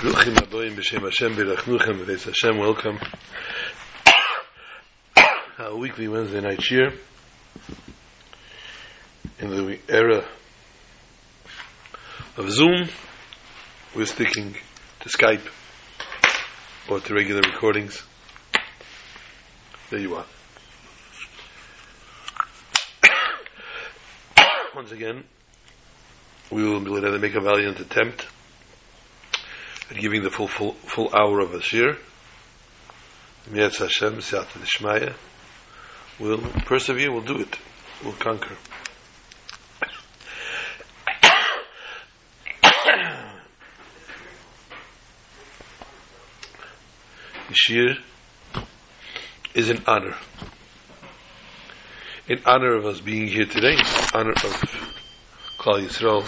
[0.00, 2.56] Bruchim aboyim b'shem Hashem b'rachnuchem b'veis Hashem.
[2.56, 2.98] Welcome.
[5.58, 6.94] Our weekly Wednesday night cheer
[9.40, 10.24] in the era
[12.38, 12.88] of Zoom.
[13.94, 14.54] We're sticking
[15.00, 15.46] to Skype
[16.88, 18.02] or to regular recordings.
[19.90, 20.24] There you are.
[24.74, 25.24] Once again,
[26.50, 28.39] we will make a valiant attempt at
[29.98, 31.96] giving the full full, full hour of a shir.
[33.48, 35.14] Mietz Hashem, Siyat Nishmaya.
[36.18, 37.58] We'll persevere, we'll do it.
[38.04, 38.56] We'll conquer.
[47.48, 47.96] the shir
[49.54, 50.16] is an honor.
[52.28, 53.84] In honor of us being here today, in
[54.14, 54.86] honor of
[55.58, 56.24] Klal Yisrael,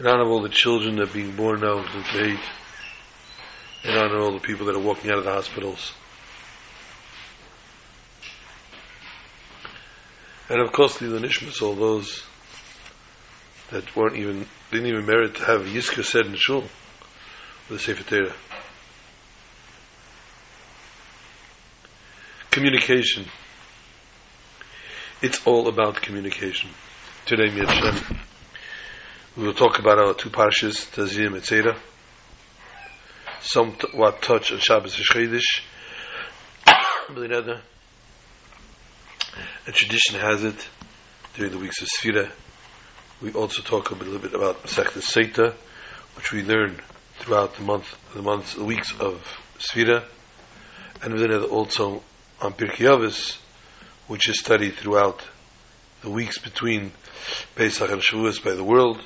[0.00, 2.40] in honor of all the children that are being born now to date,
[3.84, 5.92] in honor of all the people that are walking out of the hospitals.
[10.48, 12.24] And of course, the Nishmas, all those
[13.70, 16.70] that weren't even, didn't even merit to have Yiska said in Shul with
[17.68, 18.34] the Sefer Torah.
[22.50, 23.26] Communication.
[25.22, 26.70] It's all about communication.
[27.26, 28.16] Today, Mitzvah.
[29.40, 31.74] We will talk about our two parshas, Tazim and Tzera.
[33.40, 35.00] Somewhat touch on Shabbos
[37.08, 37.32] and
[39.66, 40.68] A tradition has it,
[41.32, 42.30] during the weeks of Sfira,
[43.22, 45.54] we also talk a little bit about Masechta Seita,
[46.16, 46.78] which we learn
[47.14, 50.04] throughout the month, the months, the weeks of Sfira,
[51.00, 52.02] and within it also
[52.42, 53.38] on Pirkei Avos,
[54.06, 55.22] which is studied throughout
[56.02, 56.92] the weeks between
[57.54, 59.00] Pesach and Shavuos by the world,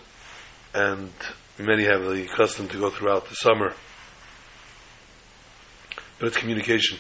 [0.75, 1.13] and
[1.59, 3.75] many have the custom to go throughout the summer.
[6.19, 6.99] But it's communication.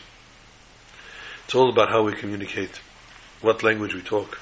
[1.45, 2.81] It's all about how we communicate,
[3.43, 4.39] what language we talk.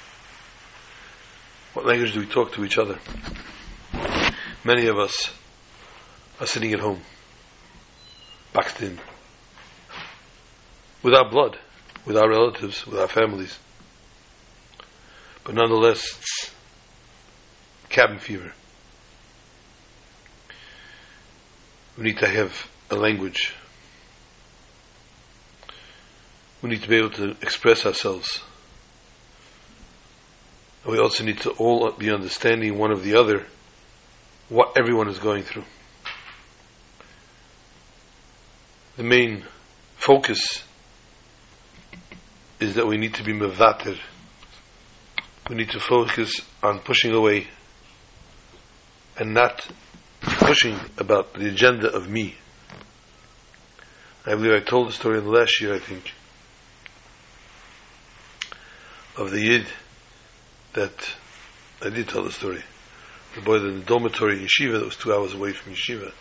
[1.73, 2.99] What language do we talk to each other?
[4.65, 5.33] Many of us
[6.39, 7.01] are sitting at home,
[8.53, 9.01] boxed in,
[11.03, 11.59] without blood,
[12.05, 13.59] with our relatives, with our families.
[15.45, 16.53] But nonetheless,
[17.89, 18.53] cabin fever.
[21.97, 23.55] We need to have a language.
[26.63, 28.41] We need to be able to express ourselves.
[30.87, 33.47] we also need to all be understanding one of the other
[34.49, 35.65] what everyone is going through.
[38.97, 39.45] The main
[39.97, 40.63] focus
[42.61, 43.99] is that we need to be mevater.
[45.49, 47.49] We need to focus on pushing away
[49.19, 49.67] and not
[50.23, 52.37] pushing about the agenda of me.
[54.25, 56.13] I believe I told the story in the last year, I think,
[59.17, 59.67] of the Yid
[60.75, 61.15] that
[61.83, 62.63] I did tell the story.
[63.35, 66.13] The boy in the dormitory yeshiva that was two hours away from yeshiva.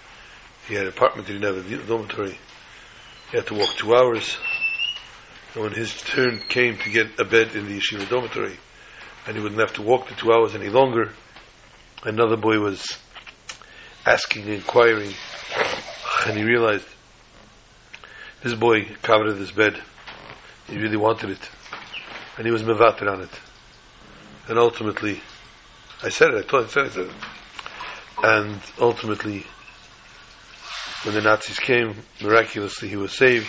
[0.67, 2.37] He had an apartment, he have a dormitory.
[3.29, 4.37] He had to walk two hours.
[5.53, 8.57] And when his turn came to get a bed in the yeshiva dormitory,
[9.27, 11.13] and he wouldn't have to walk the two hours any longer,
[12.03, 12.97] another boy was
[14.05, 15.13] asking, inquiring,
[16.25, 16.87] and he realized
[18.43, 19.79] this boy covered his bed.
[20.67, 21.49] He really wanted it,
[22.37, 23.29] and he was mevater on it.
[24.47, 25.21] And ultimately,
[26.03, 26.45] I said it.
[26.45, 27.11] I told, I said, I said it.
[28.23, 29.45] And ultimately,
[31.03, 33.47] when the Nazis came, miraculously he was saved.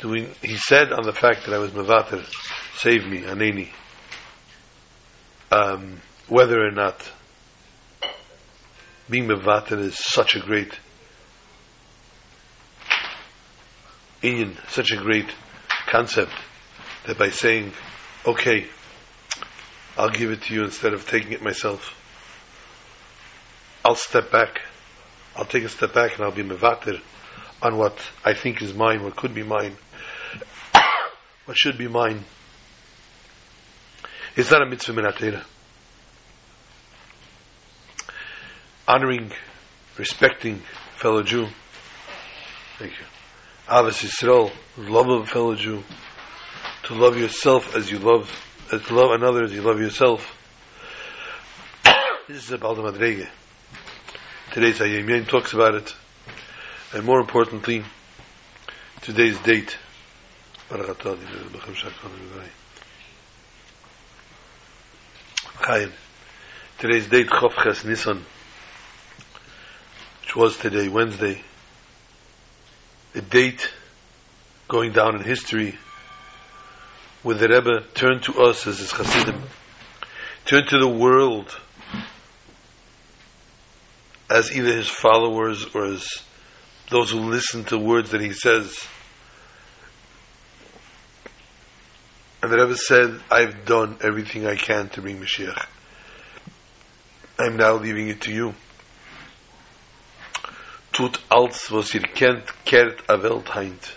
[0.00, 2.24] Doing, he said on the fact that I was mevater,
[2.76, 3.68] save me, aneni.
[5.50, 7.10] Um, whether or not
[9.10, 10.78] being mevatel is such a great
[14.22, 15.28] in such a great
[15.86, 16.32] concept
[17.06, 17.72] that by saying,
[18.26, 18.66] okay,
[19.96, 21.94] I'll give it to you instead of taking it myself,
[23.84, 24.60] I'll step back.
[25.36, 27.00] I'll take a step back and I'll be mevater
[27.62, 29.76] on what I think is mine, what could be mine,
[31.44, 32.24] what should be mine.
[34.36, 35.44] It's not a mitzvah minatera.
[38.88, 39.30] Honoring,
[39.98, 40.62] respecting
[40.96, 41.46] fellow Jew.
[42.78, 43.04] Thank you.
[43.68, 45.84] Ahavas Yisrael, love of a fellow Jew.
[46.84, 48.32] To love yourself as you love,
[48.72, 50.34] uh, to love another as you love yourself.
[52.28, 53.28] this is about the Madrege.
[54.52, 55.94] Today's Hayim talks about it.
[56.94, 57.84] And more importantly,
[59.02, 59.76] today's date.
[66.78, 68.24] Today's date, Chof Ches Nisan.
[70.28, 71.40] Which was today, Wednesday,
[73.14, 73.72] a date
[74.68, 75.78] going down in history
[77.22, 79.40] where the Rebbe turned to us as his Hasidim,
[80.44, 81.58] turned to the world
[84.28, 86.06] as either his followers or as
[86.90, 88.86] those who listen to words that he says.
[92.42, 95.64] And the Rebbe said, I've done everything I can to bring Mashiach.
[97.38, 98.54] I'm now leaving it to you.
[100.98, 103.94] Tut als was ihr kennt, kehrt a Welt heint.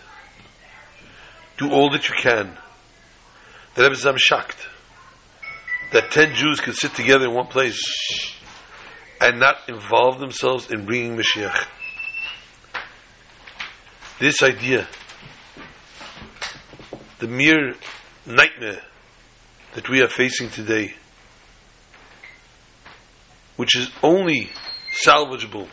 [1.58, 2.56] Do all that you can.
[3.74, 4.68] The Rebbe I'm shocked
[5.94, 7.82] that ten Jews could sit together in one place
[9.20, 11.66] and not involve themselves in bringing Mashiach.
[14.20, 14.88] This idea,
[17.18, 17.74] the mere
[18.28, 18.84] nightmare
[19.74, 20.94] that we are facing today,
[23.56, 24.52] which is only
[25.04, 25.68] salvageable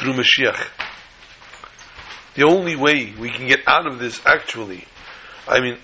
[0.00, 0.66] through Mashiach.
[2.34, 4.86] The only way we can get out of this, actually,
[5.46, 5.76] I mean,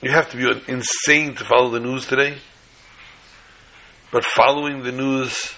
[0.00, 2.38] you have to be insane to follow the news today.
[4.10, 5.52] But following the news,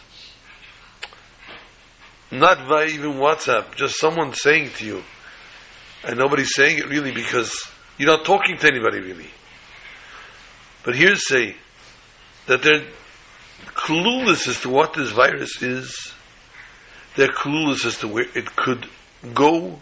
[2.32, 5.05] not via even WhatsApp, just someone saying to you,
[6.02, 7.69] and nobody's saying it really because
[7.99, 9.31] you're not talking to anybody really.
[10.85, 11.55] But hearsay
[12.46, 12.87] that they're
[13.75, 16.12] clueless as to what this virus is,
[17.19, 18.87] they're clueless as to where it could
[19.35, 19.76] go,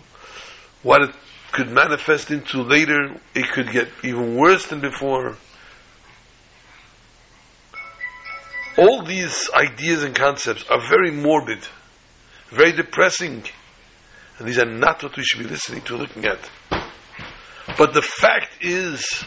[0.82, 1.14] what it
[1.52, 5.36] could manifest into later, it could get even worse than before.
[8.78, 11.58] All these ideas and concepts are very morbid,
[12.48, 13.42] very depressing,
[14.38, 16.50] and these are not what we should be listening to, looking at.
[17.76, 19.24] But the fact is,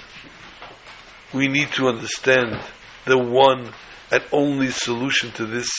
[1.32, 2.60] we need to understand
[3.06, 3.70] the one
[4.12, 5.70] and only solution to this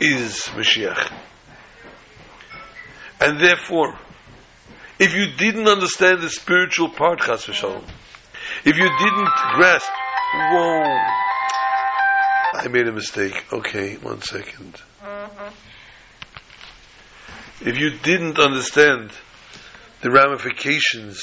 [0.00, 1.12] is Mashiach.
[3.20, 3.98] And therefore,
[4.98, 7.84] if you didn't understand the spiritual part, Chas v'shalom,
[8.64, 9.88] if you didn't grasp,
[10.34, 10.98] whoa,
[12.54, 13.44] I made a mistake.
[13.52, 14.80] Okay, one second.
[17.60, 19.12] If you didn't understand
[20.02, 21.20] the ramifications,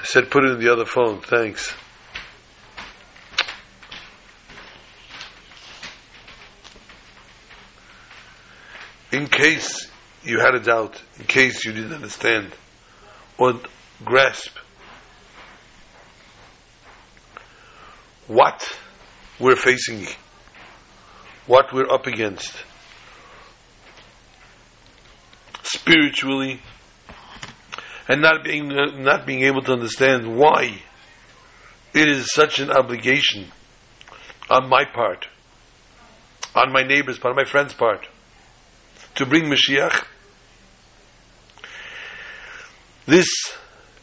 [0.00, 1.74] I said put it in the other phone, thanks.
[9.12, 9.90] In case
[10.22, 12.52] you had a doubt, in case you didn't understand
[13.38, 13.54] or
[14.04, 14.56] grasp
[18.28, 18.78] what
[19.40, 20.06] we're facing,
[21.46, 22.62] what we're up against,
[25.64, 26.60] spiritually,
[28.06, 30.82] and not being not being able to understand why
[31.92, 33.46] it is such an obligation
[34.48, 35.26] on my part,
[36.54, 38.06] on my neighbor's part, on my friend's part
[39.20, 40.06] to bring Mashiach.
[43.04, 43.28] This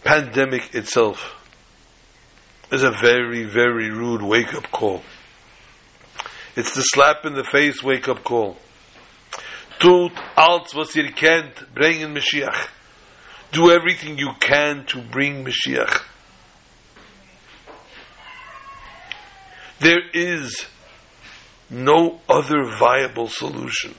[0.04, 1.34] pandemic itself
[2.72, 5.02] is a very, very rude wake up call.
[6.56, 8.58] It's the slap in the face wake up call.
[9.80, 12.68] Tut alles was ihr kennt, bringen Mashiach.
[13.52, 16.04] Do everything you can to bring Mashiach.
[19.80, 20.64] There is
[21.72, 23.96] no other viable solution.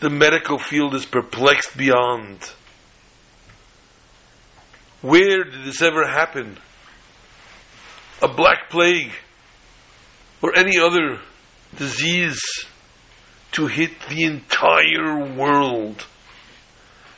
[0.00, 2.52] The medical field is perplexed beyond.
[5.02, 6.58] Where did this ever happen?
[8.22, 9.12] A black plague
[10.42, 11.20] or any other
[11.76, 12.40] disease
[13.52, 16.06] to hit the entire world.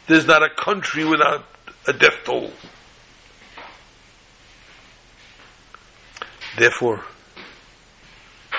[0.09, 1.45] There's not a country without
[1.87, 2.53] a death toll.
[6.59, 7.05] Therefore,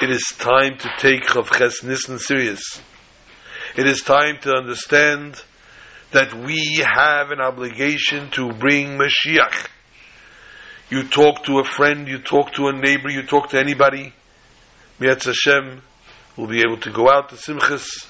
[0.01, 2.82] it is time to take Chof Ches Nissen serious.
[3.75, 5.42] It is time to understand
[6.12, 9.68] that we have an obligation to bring Mashiach.
[10.92, 14.13] You talk to a friend, you talk to a neighbor, you talk to anybody.
[15.00, 15.82] Mi'etz Hashem
[16.38, 18.08] will be able to go out to Simchas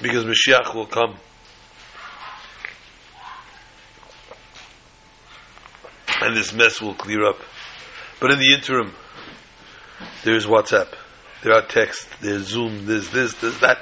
[0.00, 1.16] because Mashiach will come.
[6.22, 7.38] And this mess will clear up.
[8.18, 8.94] But in the interim,
[10.24, 10.94] there's WhatsApp.
[11.42, 13.78] There are texts, there's Zoom, there's this, there's that.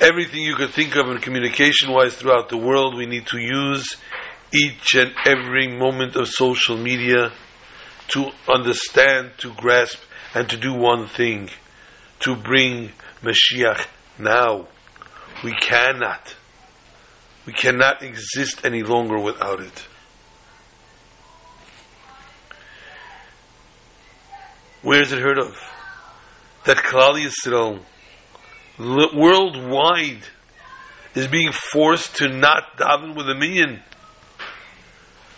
[0.00, 3.96] Everything you could think of in communication wise throughout the world, we need to use
[4.52, 7.32] each and every moment of social media
[8.08, 9.98] to understand, to grasp,
[10.34, 11.50] and to do one thing
[12.20, 12.90] to bring
[13.22, 13.86] Mashiach
[14.18, 14.68] now.
[15.44, 16.34] We cannot.
[17.46, 19.86] We cannot exist any longer without it.
[24.82, 25.56] Where is it heard of?
[26.64, 27.80] That Klal Yisrael
[28.78, 30.22] worldwide
[31.14, 33.82] is being forced to not daven with a minyan.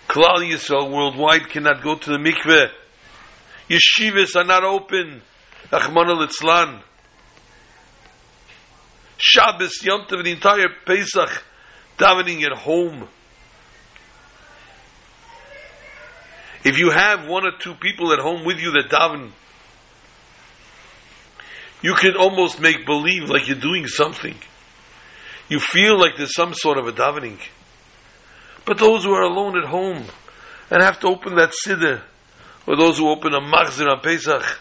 [0.09, 2.71] Klal Yisrael worldwide cannot go to the mikveh.
[3.69, 5.23] Yeshivas are not open.
[5.73, 6.83] Achman al
[9.17, 11.45] Shabbos, Yom Tov, the entire Pesach,
[11.99, 13.09] davening at home.
[16.65, 19.31] If you have one or two people at home with you that daven,
[21.85, 24.35] you can almost make believe like you're doing something.
[25.51, 27.39] You feel like there's some sort of a davening.
[28.65, 30.03] But those who are alone at home
[30.71, 32.01] and have to open that siddur,
[32.67, 34.61] or those who open a machzir on Pesach,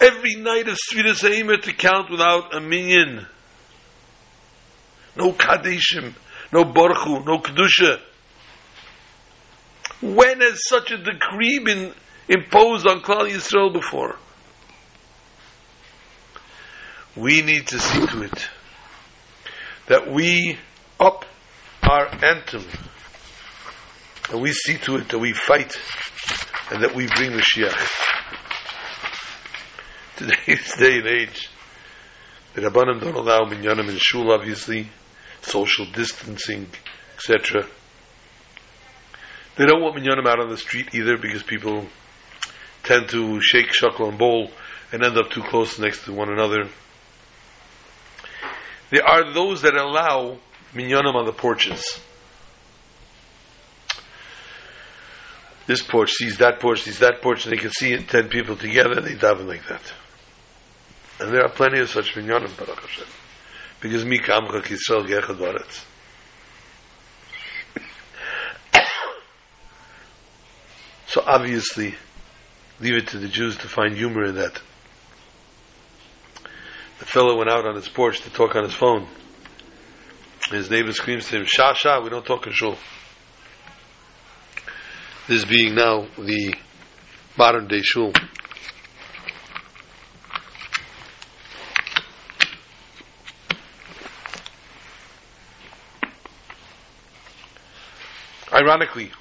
[0.00, 3.24] every night of Sfiras Eimer to count without a minyan.
[5.14, 6.14] No Kadeshim,
[6.52, 8.00] no Baruch no Kedusha.
[10.00, 11.94] When has such a decree been
[12.28, 14.16] imposed on Klal Yisrael before?
[17.18, 18.48] We need to see to it
[19.88, 20.56] that we
[21.00, 21.24] up
[21.82, 22.64] our anthem
[24.30, 25.76] and we see to it that we fight
[26.70, 27.90] and that we bring the Mashiach.
[30.16, 31.50] Today's day and age,
[32.54, 34.88] the Rabbanim don't allow minyanim in shul, obviously,
[35.42, 36.68] social distancing,
[37.16, 37.66] etc.
[39.56, 41.84] They don't want minyanim out on the street either because people
[42.84, 44.52] tend to shake, shuckle, and bowl
[44.92, 46.68] and end up too close next to one another.
[48.90, 50.38] There are those that allow
[50.74, 52.00] minyanim on the porches.
[55.66, 58.56] This porch sees that porch, sees that porch, and they can see it, ten people
[58.56, 59.92] together, they daven like that.
[61.20, 63.06] And there are plenty of such minyanim, Baruch Hashem.
[63.80, 65.84] Because mi kamcha kisrael.
[71.06, 71.94] So obviously,
[72.80, 74.60] leave it to the Jews to find humor in that.
[76.98, 79.06] The fellow went out on his porch to talk on his phone.
[80.50, 82.76] His neighbor screams to him, Shah, Shah, we don't talk in shul.
[85.26, 86.54] This being now the
[87.36, 88.12] modern day shul.
[98.52, 99.12] Ironically,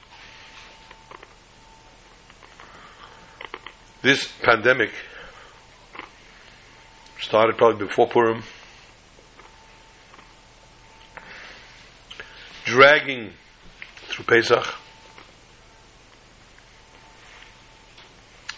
[4.08, 4.92] This pandemic
[7.20, 8.44] started probably before Purim,
[12.66, 13.32] dragging
[14.08, 14.66] through Pesach,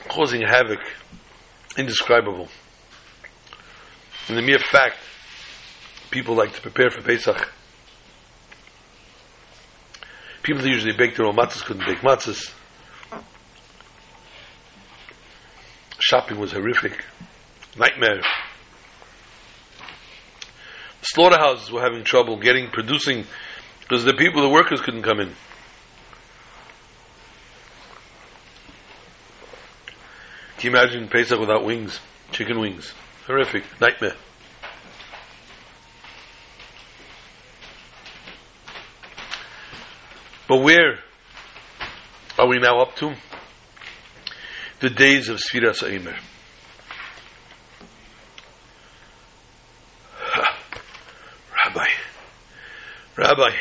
[0.08, 0.80] causing havoc
[1.78, 2.48] indescribable.
[4.28, 4.98] And the mere fact
[6.12, 7.52] people like to prepare for Pesach.
[10.44, 12.54] People that usually bake their own matzahs couldn't bake matzahs.
[16.10, 17.06] shopping was horrific.
[17.78, 18.22] Nightmare.
[21.14, 23.26] Slaughterhouses were having trouble getting, producing,
[23.82, 25.34] because the people, the workers couldn't come in.
[30.58, 32.00] Can you imagine Pesach without wings?
[32.32, 32.94] Chicken wings.
[33.26, 33.64] Horrific.
[33.80, 34.16] Nightmare.
[40.48, 41.00] But where
[42.38, 43.16] are we now up to?
[44.80, 46.18] the days of Sfiras Eimer.
[51.66, 51.86] Rabbi,
[53.20, 53.52] Rabbi,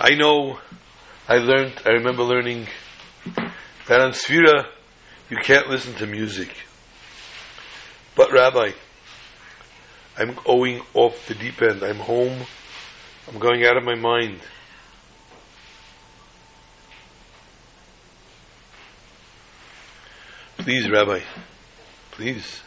[0.00, 0.60] I know,
[1.28, 2.68] I learned, I remember learning
[3.86, 4.66] that on Sfira
[5.28, 6.48] you can't listen to music.
[8.16, 8.70] But Rabbi,
[10.16, 11.82] I'm going off the deep end.
[11.82, 12.46] I'm home.
[13.28, 14.40] I'm going out of my mind.
[20.56, 21.20] Please, Rabbi,
[22.12, 22.62] please,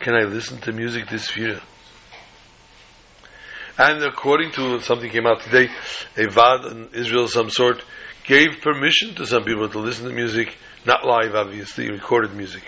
[0.00, 1.60] can I listen to music this year?
[3.78, 5.68] And according to something came out today,
[6.16, 7.84] a Vad in Israel of some sort
[8.24, 12.64] gave permission to some people to listen to music, not live, obviously, recorded music.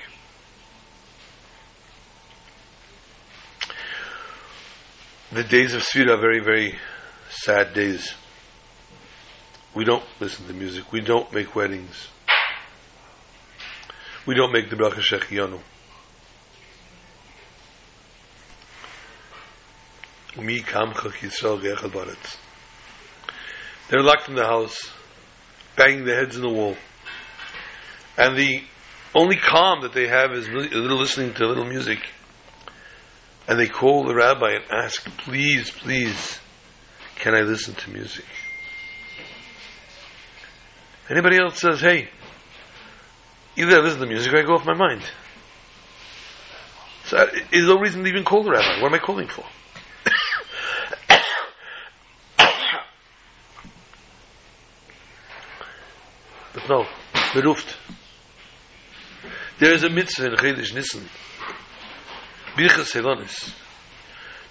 [5.33, 6.79] The days of Sfira are very, very
[7.29, 8.15] sad days.
[9.75, 10.93] We don't listen to music.
[10.93, 12.09] We don't make weddings
[14.27, 15.59] we don't make the bracha shehecheyanu.
[20.41, 22.37] Mi kamcha Yisrael baretz.
[23.89, 24.91] They're locked in the house,
[25.77, 26.77] banging their heads in the wall.
[28.17, 28.63] And the
[29.15, 31.99] only calm that they have is listening to a little music.
[33.49, 36.39] And they call the rabbi and ask, please, please,
[37.17, 38.27] can I listen to music?
[41.09, 42.11] Anybody else says, hey,
[43.57, 45.03] Either I listen to music or I go off my mind.
[47.05, 48.81] So uh, there's no reason to even call the rabbi.
[48.81, 49.45] What am I calling for?
[56.71, 56.87] No,
[57.33, 57.77] beruft.
[59.59, 61.05] There is a mitzvah in Chedesh Nissen,
[62.55, 63.53] Birchas Ha'ilanos,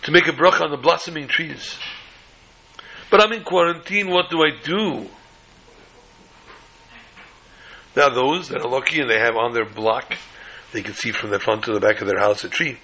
[0.01, 1.77] to make a bracha on the blossoming trees.
[3.09, 5.07] But I'm in quarantine, what do I do?
[7.93, 10.17] There are those that are lucky and they have on their block,
[10.73, 12.79] they can see from the front to the back of their house a tree.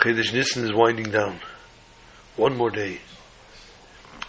[0.00, 1.38] Chedesh Nissen is winding down.
[2.34, 2.98] One more day.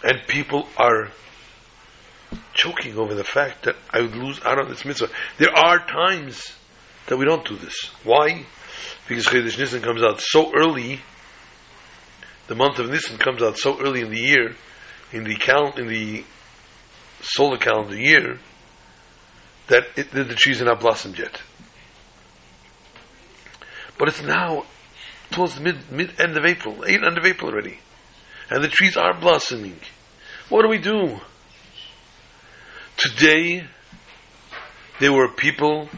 [0.04, 1.10] And people are
[2.54, 5.08] choking over the fact that I would lose out on this mitzvah.
[5.38, 6.52] There are times
[7.06, 7.90] that we don't do this.
[8.04, 8.44] Why?
[9.08, 11.00] Because Chedesh Nissen comes out so early.
[12.48, 14.54] The month of Nissen comes out so early in the year,
[15.12, 16.24] in the count in the
[17.22, 18.38] solar calendar year,
[19.68, 21.40] that it, the, the trees are not blossomed yet.
[23.98, 24.64] But it's now
[25.30, 27.78] towards mid mid end of April, eight end of April already,
[28.50, 29.78] and the trees are blossoming.
[30.48, 31.20] What do we do?
[33.02, 33.64] Today,
[35.00, 35.88] there were people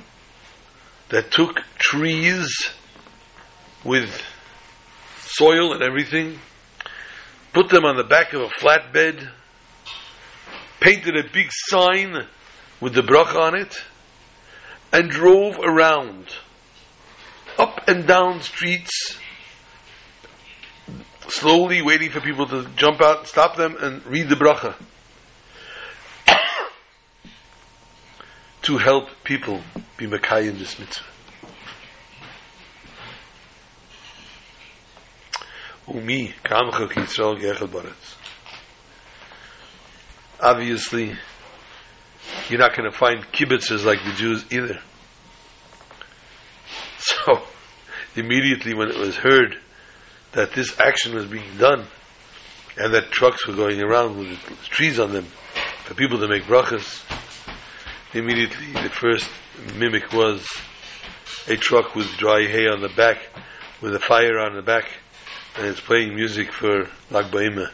[1.10, 2.48] that took trees
[3.84, 4.22] with
[5.18, 6.38] soil and everything,
[7.52, 9.28] put them on the back of a flatbed,
[10.80, 12.24] painted a big sign
[12.80, 13.76] with the bracha on it,
[14.90, 16.24] and drove around,
[17.58, 19.18] up and down streets,
[21.28, 24.74] slowly waiting for people to jump out stop them and read the bracha.
[28.64, 29.60] To help people
[29.96, 31.04] be Makai in this mitzvah.
[35.92, 38.14] Umi, Kamcha Baretz.
[40.40, 41.14] Obviously,
[42.48, 44.80] you're not going to find kibbutzes like the Jews either.
[47.06, 47.42] So,
[48.16, 49.58] immediately when it was heard
[50.32, 51.84] that this action was being done,
[52.78, 54.38] and that trucks were going around with
[54.70, 55.24] trees on them
[55.84, 57.02] for people to make brachas,
[58.14, 59.28] immediately the first
[59.76, 60.46] mimic was
[61.48, 63.18] a truck with dry hay on the back,
[63.82, 64.88] with a fire on the back,
[65.56, 67.70] and it's playing music for Lag Ba'omer.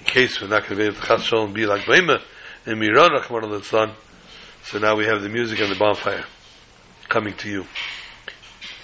[0.00, 2.22] In case we're not going to be able to chas and be Lag Ba'omer,
[2.66, 3.94] and Miran Rachman al
[4.64, 6.24] so now we have the music and the bonfire
[7.08, 7.66] coming to you.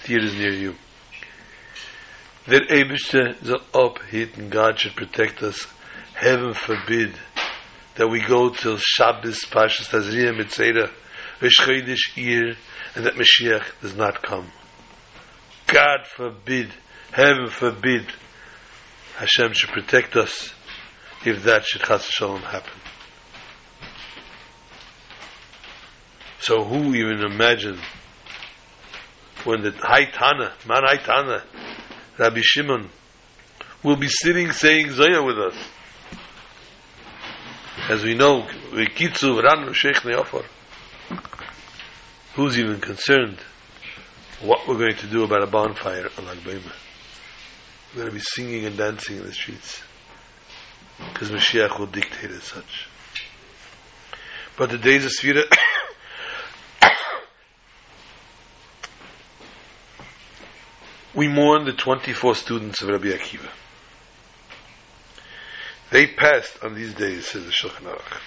[0.03, 0.75] Theaters near you.
[2.47, 5.67] That Abishter hit, and God should protect us.
[6.13, 7.13] Heaven forbid
[7.99, 10.89] that we go till Shabbos, Pashas Tazriyah, Mitzera,
[11.41, 12.55] Veshchodesh Ir,
[12.95, 14.49] and that Mashiach does not come.
[15.67, 16.69] God forbid,
[17.11, 18.05] heaven forbid,
[19.17, 20.53] Hashem should protect us
[21.25, 22.79] if that should chas shalom happen.
[26.39, 27.79] So who even imagine
[29.43, 31.43] when the Haitana, Man Haitana,
[32.17, 32.91] Rabbi Shimon,
[33.83, 35.55] will be sitting saying Zoya with us?
[37.89, 40.45] As we know, Vikitzu Ranu Sheikh Neofor.
[42.35, 43.39] Who's even concerned
[44.41, 46.61] what we're going to do about a bonfire on Lag We're
[47.95, 49.81] going to be singing and dancing in the streets.
[50.99, 52.87] Because Mashiach will dictate as such.
[54.55, 55.45] But the days of Sfira,
[61.15, 63.49] we mourn the 24 students of Rabbi Akiva.
[65.91, 68.21] They passed on these days, says the Shulchan Aruch.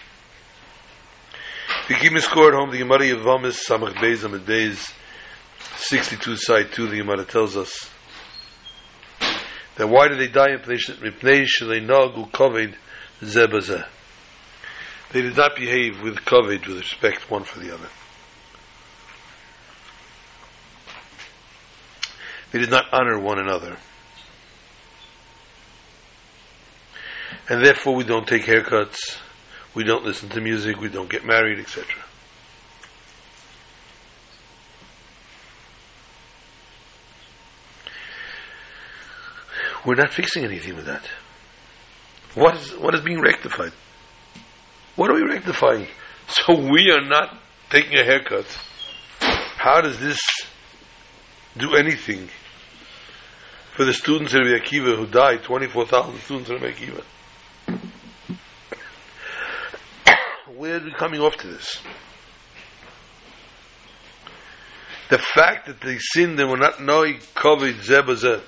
[2.01, 4.93] Keep me score at home, the Gemara Yavamis Samach Beis Amid Beis
[5.77, 7.91] 62 side 2, the Gemara tells us
[9.77, 12.75] that why did they die in Mipnei Shalei Nagu Kovid.
[15.13, 17.89] They did not behave with covet, with respect one for the other.
[22.51, 23.77] They did not honor one another.
[27.53, 29.19] And therefore we don't take haircuts,
[29.75, 31.85] we don't listen to music, we don't get married, etc.
[39.85, 41.05] We're not fixing anything with that.
[42.35, 43.73] What is what is being rectified?
[44.97, 45.87] What are we rectifying?
[46.29, 47.37] So we are not
[47.69, 48.47] taking a haircut.
[49.59, 50.19] How does this
[51.59, 52.31] do anything
[53.77, 57.05] for the students in Rabbi Akiva who died, 24,000 students of Rabbi Akiva?
[60.57, 61.79] Where are we coming off to this?
[65.09, 68.41] The fact that they sinned and were not knowing covered zebazeh.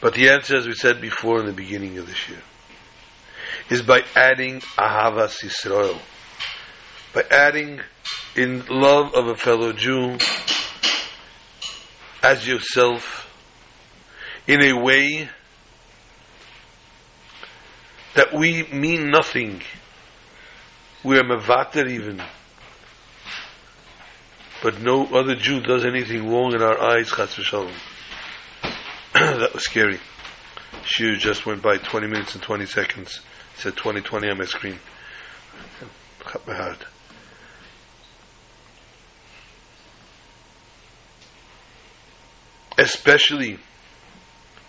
[0.00, 2.40] But the answer, as we said before in the beginning of this year,
[3.68, 5.98] is by adding Ahavas Yisrael.
[7.12, 7.80] by adding
[8.36, 10.16] in love of a fellow Jew
[12.22, 13.26] as yourself
[14.46, 15.28] in a way
[18.14, 19.62] that we mean nothing.
[21.04, 22.22] We are mavater even.
[24.62, 27.72] But no other Jew does anything wrong in our eyes, chas v'shalom.
[29.14, 29.98] that was scary.
[30.84, 33.20] She just went by 20 minutes and 20 seconds.
[33.54, 34.78] It said 2020 on my screen.
[36.20, 36.84] Cut my heart.
[42.76, 43.58] Especially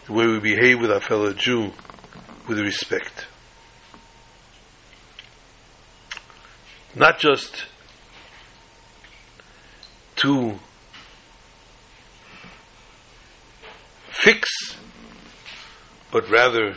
[0.05, 1.71] the way we behave with our fellow Jew
[2.47, 3.27] with respect.
[6.95, 7.65] Not just
[10.17, 10.59] to
[14.09, 14.49] fix,
[16.11, 16.75] but rather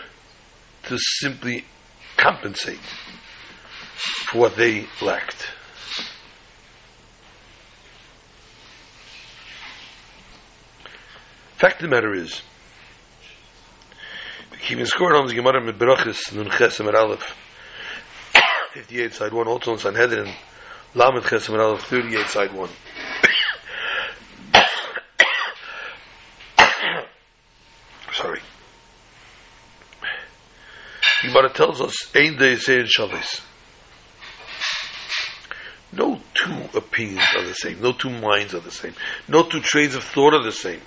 [0.85, 1.64] to simply
[2.16, 2.79] compensate
[4.27, 5.50] for what they lacked.
[11.57, 12.42] Fact of the matter is,
[14.61, 17.37] keeping score on the Gemara Nun Chesem Aleph
[18.74, 20.34] 58 side 1 also on Sanhedrin
[20.94, 22.68] Lamed Chesem Aleph 38 side 1
[28.12, 28.40] sorry.
[31.22, 33.42] Gemara tells us Ein Day Seir Shabbos.
[35.92, 37.80] No two opinions are the same.
[37.80, 38.94] No two minds are the same.
[39.28, 40.80] No two trains of thought are the same.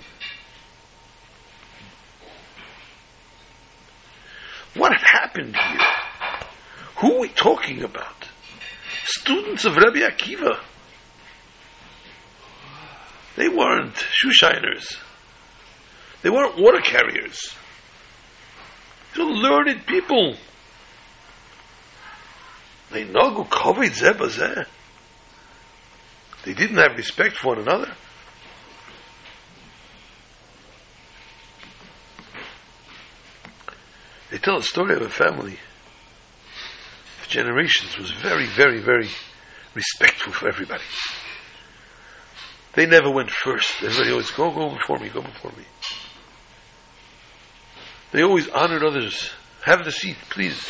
[4.74, 5.56] What happened?
[7.00, 8.28] Who are we talking about?
[9.04, 10.58] Students of Rabbi Akiva.
[13.36, 14.96] They weren't shoe shiners.
[16.22, 17.54] They weren't water carriers.
[19.16, 20.34] They were learned people.
[22.90, 24.66] They nagu kavod zeh
[26.44, 27.92] They didn't have respect for one another.
[34.32, 35.58] They tell a story of a family
[37.28, 39.08] generations was very, very, very
[39.74, 40.84] respectful for everybody.
[42.74, 43.82] They never went first.
[43.82, 45.64] Everybody always go, go before me, go before me.
[48.12, 49.30] They always honored others.
[49.64, 50.66] Have the seat, please.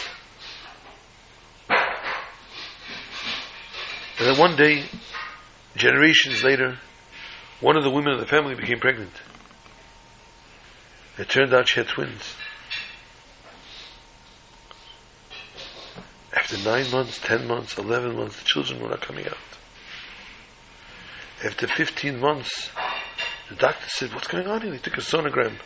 [4.18, 4.84] And then one day,
[5.76, 6.78] generations later,
[7.60, 9.12] one of the women of the family became pregnant.
[11.18, 12.34] It turned out she had twins.
[16.50, 19.36] After nine months, ten months, eleven months, the children were not coming out.
[21.44, 22.70] After 15 months,
[23.50, 24.70] the doctor said, What's going on here?
[24.70, 25.58] They took a sonogram.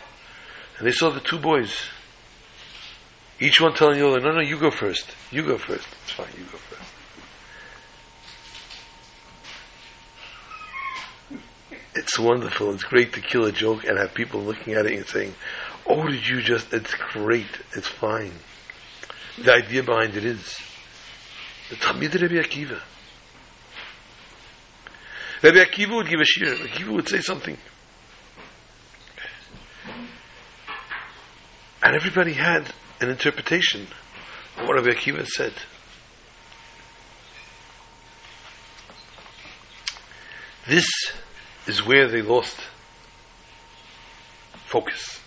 [0.78, 1.82] And they saw the two boys.
[3.38, 5.14] Each one telling the other, No, no, you go first.
[5.30, 5.86] You go first.
[6.02, 6.82] It's fine, you go first.
[11.94, 12.74] It's wonderful.
[12.74, 15.34] It's great to kill a joke and have people looking at it and saying,
[15.86, 17.60] Oh, did you just, it's great.
[17.76, 18.32] It's fine.
[19.38, 20.58] The idea behind it is
[21.70, 22.80] the Talmid Rabbi Akiva.
[25.42, 26.52] Rabbi Akiva would give a shir.
[26.52, 27.56] Rabbi Akiva would say something.
[31.82, 33.88] And everybody had an interpretation
[34.56, 35.52] of what Rabbi Akiva said.
[40.68, 40.86] This
[41.66, 42.56] is where they lost
[44.66, 45.20] focus.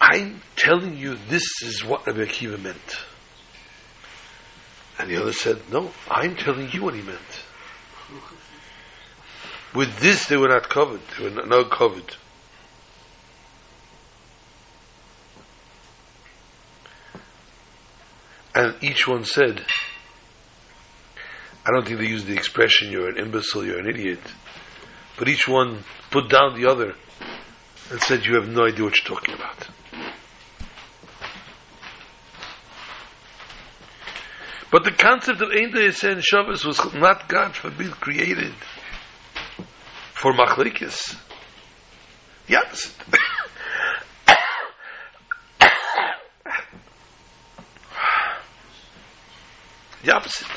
[0.00, 3.04] I'm telling you this is what Rabbi Akiva meant.
[4.98, 7.18] And the other said, No, I'm telling you what he meant.
[9.74, 11.00] With this, they were not covered.
[11.18, 12.16] They were not covered.
[18.54, 19.64] And each one said,
[21.64, 24.20] I don't think they used the expression, you're an imbecile, you're an idiot.
[25.16, 26.94] But each one put down the other
[27.90, 29.68] and said, You have no idea what you're talking about.
[34.70, 38.52] But the concept of Ein and Shabbos was not, God forbid, created
[40.12, 41.16] for Machlekes.
[42.46, 42.92] The opposite.
[50.04, 50.48] the opposite.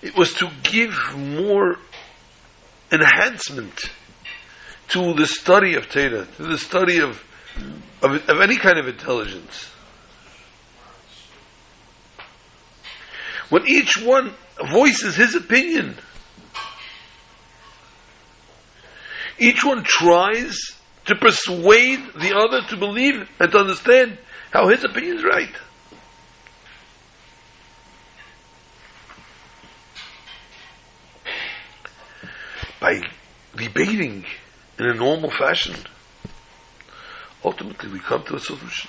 [0.00, 1.76] It was to give more
[2.90, 3.90] enhancement
[4.88, 7.22] to the study of Torah, to the study of,
[8.02, 9.71] of, of any kind of intelligence.
[13.52, 14.32] when each one
[14.70, 15.94] voices his opinion.
[19.38, 20.56] Each one tries
[21.04, 24.16] to persuade the other to believe and to understand
[24.52, 25.54] how his opinion is right.
[32.80, 33.02] By
[33.54, 34.24] debating
[34.78, 35.76] in a normal fashion,
[37.44, 38.88] ultimately we come to a solution.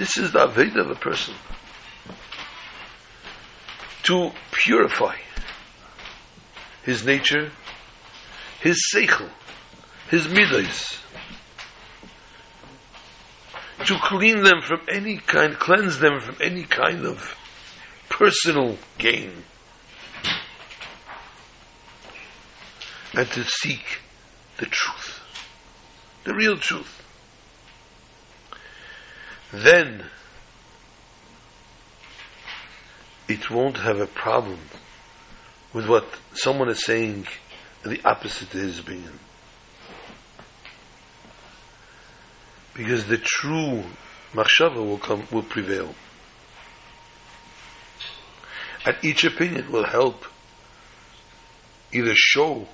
[0.00, 1.34] This is the Aveda of a person.
[4.04, 5.16] To purify
[6.82, 7.50] his nature,
[8.62, 9.28] his seichel,
[10.08, 10.96] his midas,
[13.84, 17.36] to clean them from any kind, cleanse them from any kind of
[18.08, 19.44] personal gain,
[23.12, 24.00] and to seek
[24.56, 25.20] the truth,
[26.24, 26.99] the real truth.
[29.52, 30.04] Then
[33.28, 34.58] it won't have a problem
[35.72, 37.26] with what someone is saying
[37.84, 39.18] the opposite his opinion.
[42.74, 43.84] Because the true
[44.32, 45.94] machshava will come, will prevail.
[48.86, 50.24] And each opinion will help
[51.92, 52.68] either show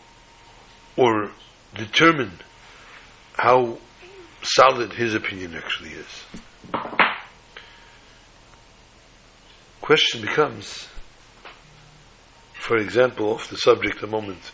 [0.96, 1.30] or
[1.74, 2.32] determine
[3.34, 3.78] how
[4.42, 6.24] solid his opinion actually is.
[9.80, 10.88] Question becomes,
[12.54, 14.50] for example, of the subject a moment.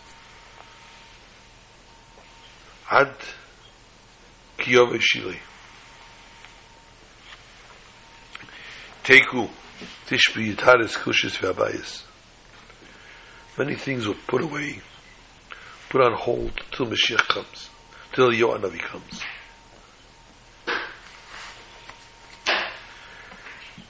[2.91, 3.15] Ad
[4.59, 5.39] Kiyove Shili.
[9.05, 9.49] Teku
[10.07, 12.03] Tishbi Yitaris Kushis V'abayis.
[13.59, 14.81] Many things were put away,
[15.89, 17.71] put on hold till Mashiach comes,
[18.13, 19.23] till Yohanavi comes.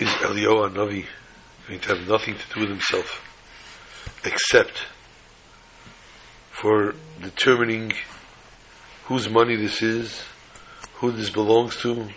[0.02, 1.06] Is Eliyahu Navi
[1.68, 3.22] going to have nothing to do with himself
[4.24, 4.86] except
[6.50, 7.92] for determining
[9.04, 10.24] whose money this is,
[10.94, 12.08] who this belongs to,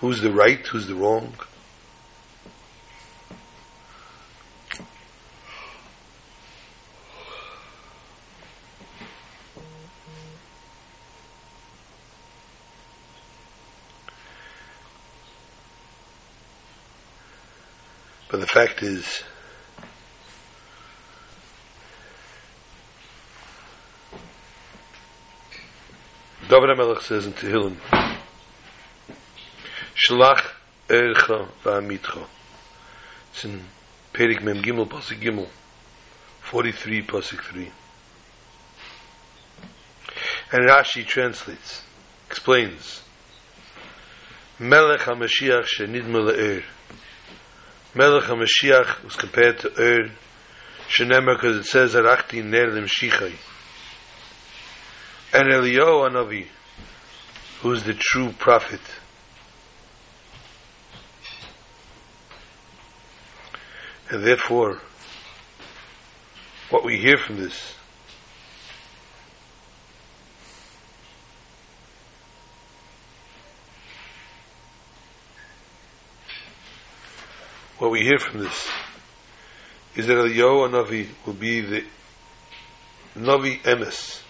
[0.00, 1.32] who's the right, who's the wrong.
[18.30, 19.24] But the fact is,
[26.48, 27.76] David HaMelech says in Tehillim,
[29.96, 30.52] Shlach
[30.88, 32.24] Ercha V'Amitcha.
[33.32, 33.64] It's in
[34.12, 35.48] Perik Mem Gimel, Pasuk Gimel,
[36.42, 37.70] 43, Pasuk 3.
[40.52, 41.82] And Rashi translates,
[42.28, 43.02] explains,
[44.60, 46.62] Melech HaMashiach Shenidme Le'er.
[47.94, 50.10] Melech HaMashiach was compared to Er,
[50.88, 53.34] Shenemar, because it says, Arachti Ner Limshichai
[55.32, 56.46] and Eliyahu Anavi,
[57.60, 58.80] who is the true prophet.
[64.10, 64.80] And therefore,
[66.70, 67.74] what we hear from this
[77.80, 78.68] what we hear from this
[79.96, 81.84] is that Eliyahu Anavi will be the
[83.16, 84.20] Navi Emes,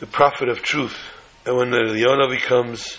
[0.00, 0.98] the prophet of truth.
[1.46, 2.98] And when Eliyahu becomes,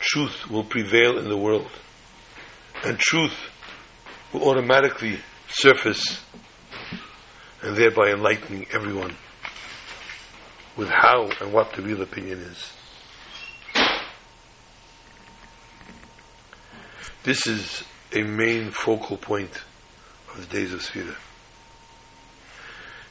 [0.00, 1.70] truth will prevail in the world.
[2.84, 3.36] And truth
[4.32, 6.20] will automatically surface
[7.62, 9.14] and thereby enlightening everyone
[10.76, 12.72] with how and what the real opinion is.
[17.22, 19.50] This is a main focal point
[20.34, 21.14] of the days of Sfira.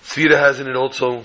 [0.03, 1.23] Sfira has in it also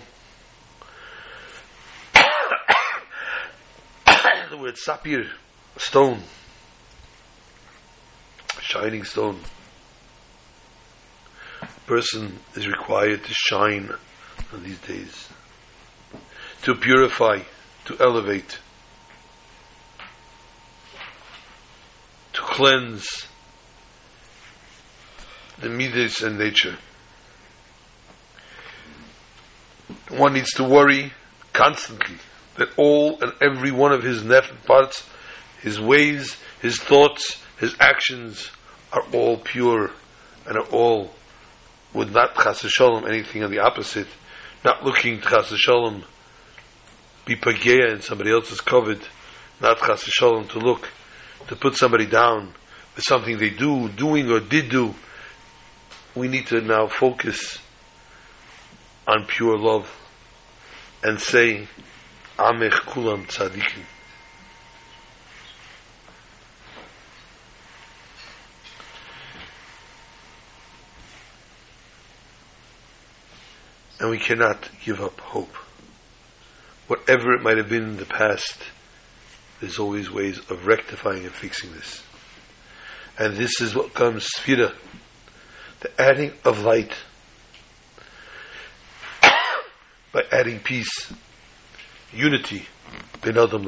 [4.50, 5.28] the word sapir,
[5.76, 6.22] stone,
[8.60, 9.40] shining stone.
[11.86, 13.90] Person is required to shine
[14.52, 15.28] on these days,
[16.62, 17.40] to purify,
[17.84, 18.58] to elevate,
[22.32, 23.26] to cleanse
[25.60, 26.76] the midas and nature.
[30.10, 31.12] One needs to worry
[31.52, 32.16] constantly
[32.56, 35.08] that all and every one of his nef parts,
[35.62, 38.50] his ways, his thoughts, his actions
[38.92, 39.90] are all pure
[40.46, 41.12] and are all
[41.92, 44.08] would not chas shalom anything on the opposite,
[44.64, 46.04] not looking to chas shalom
[47.24, 49.00] be pageya in somebody else's covet,
[49.60, 50.88] not chas shalom to look
[51.48, 52.52] to put somebody down
[52.94, 54.94] with something they do, doing or did do.
[56.16, 57.58] We need to now focus
[59.06, 59.94] on pure love
[61.04, 61.68] and say
[62.38, 63.84] Amech kulam tzadikim.
[73.98, 75.54] and we cannot give up hope.
[76.86, 78.58] Whatever it might have been in the past,
[79.60, 82.02] there's always ways of rectifying and fixing this.
[83.18, 84.74] And this is what comes Sfira,
[85.80, 86.92] the adding of light
[90.12, 91.12] by adding peace,
[92.12, 92.66] unity,
[93.22, 93.66] ben adam.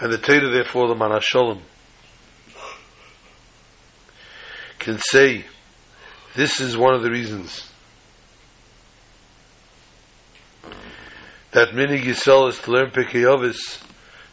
[0.00, 1.60] And the Torah, therefore, the Manasholem,
[4.78, 5.44] can say,
[6.36, 7.68] this is one of the reasons
[11.50, 13.82] that Minhag Yisrael is to learn Pirkei Avos,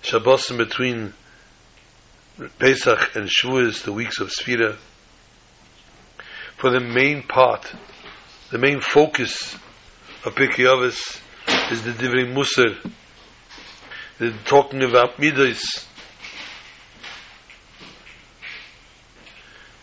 [0.04, 1.14] Shabbosim between
[2.60, 4.78] Pesach and Shavuos, the weeks of Sfira,
[6.66, 7.72] for the main part,
[8.50, 9.54] the main focus
[10.26, 11.22] of Pirkei Avos
[11.72, 12.76] is the Divrei Musar,
[14.18, 15.86] the talking about Midas,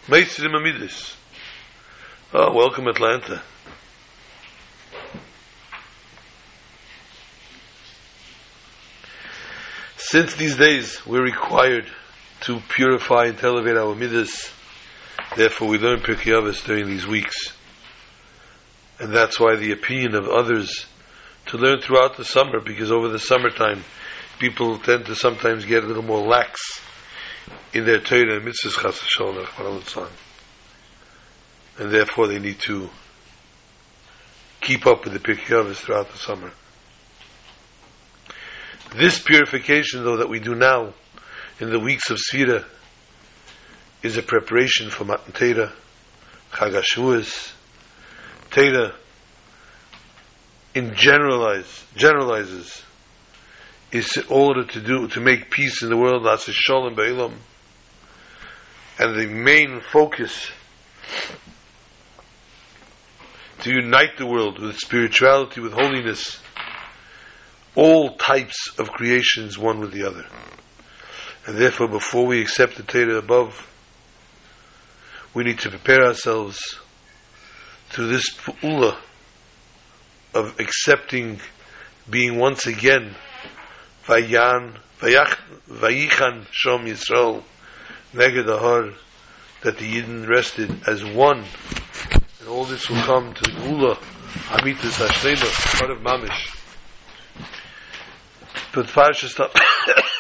[0.09, 1.15] Meitzirim Midas.
[2.35, 3.43] Oh, welcome Atlanta.
[9.99, 11.87] Since these days we're required
[12.41, 14.51] to purify and elevate our midas,
[15.37, 17.37] therefore we learn Pirkei Avos during these weeks.
[18.99, 20.87] And that's why the opinion of others
[21.47, 23.85] to learn throughout the summer, because over the summertime
[24.39, 26.61] people tend to sometimes get a little more lax
[27.73, 30.11] in their Torah and mitzvahs,
[31.79, 32.91] and therefore they need to
[34.61, 36.53] keep up with the Pirkei Avos throughout the summer.
[38.95, 40.93] This purification, though, that we do now
[41.59, 42.65] in the weeks of Sfira
[44.03, 45.73] is a preparation for Matan Torah,
[46.53, 47.53] Chag HaShavuos.
[48.51, 48.95] Torah
[50.75, 52.83] in generalize, generalizes
[53.91, 57.35] is in order to do, to make peace in the world, that's a shalom be'ilam.
[58.99, 60.51] And the main focus
[63.61, 66.41] to unite the world with spirituality, with holiness,
[67.75, 70.27] all types of creations one with the other.
[71.47, 73.69] And therefore, before we accept the Torah above,
[75.35, 76.61] we need to prepare ourselves
[77.89, 78.97] through this pu'ula
[80.35, 81.41] of accepting
[82.09, 83.15] being once again
[84.07, 87.43] Vayan, Vayichan Shom Yisrael,
[88.15, 88.95] Neged Ahar,
[89.63, 91.45] that the Yidden rested as one.
[92.41, 93.95] And all this will come to the Gula,
[94.49, 96.59] Amitas Hashlema, part of Mamish.
[98.75, 99.29] But Parsha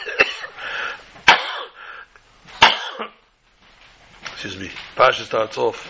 [4.44, 4.74] Excuse me.
[4.96, 5.86] Parsha starts off.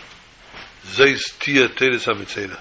[0.84, 2.58] Zeis tia teres hamitzera.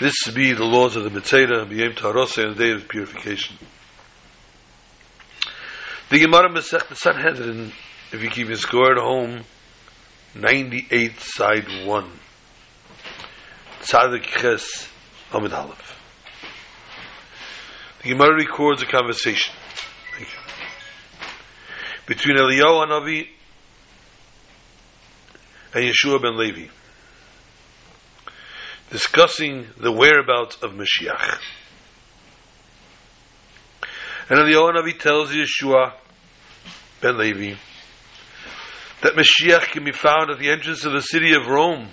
[0.00, 3.56] This be the laws of the Mitzera, B'yem Tarose, and the day of purification.
[6.08, 7.72] The Gemara Masech the Sanhedrin,
[8.12, 9.42] if you keep your score at home,
[10.36, 12.10] 98 side 1.
[13.80, 14.88] Tzadik Ches
[15.32, 16.00] Amid Aleph.
[18.04, 19.52] The Gemara records a conversation
[22.06, 23.28] between Eliyahu Hanavi
[25.74, 26.68] and Yehoshua ben Levi,
[28.90, 31.40] discussing the whereabouts of Mashiach.
[34.28, 35.92] And Eliyahu Hanavi tells Yehoshua
[37.00, 37.56] ben Levi
[39.02, 41.88] that Mashiach can be found at the entrance of the city of Rome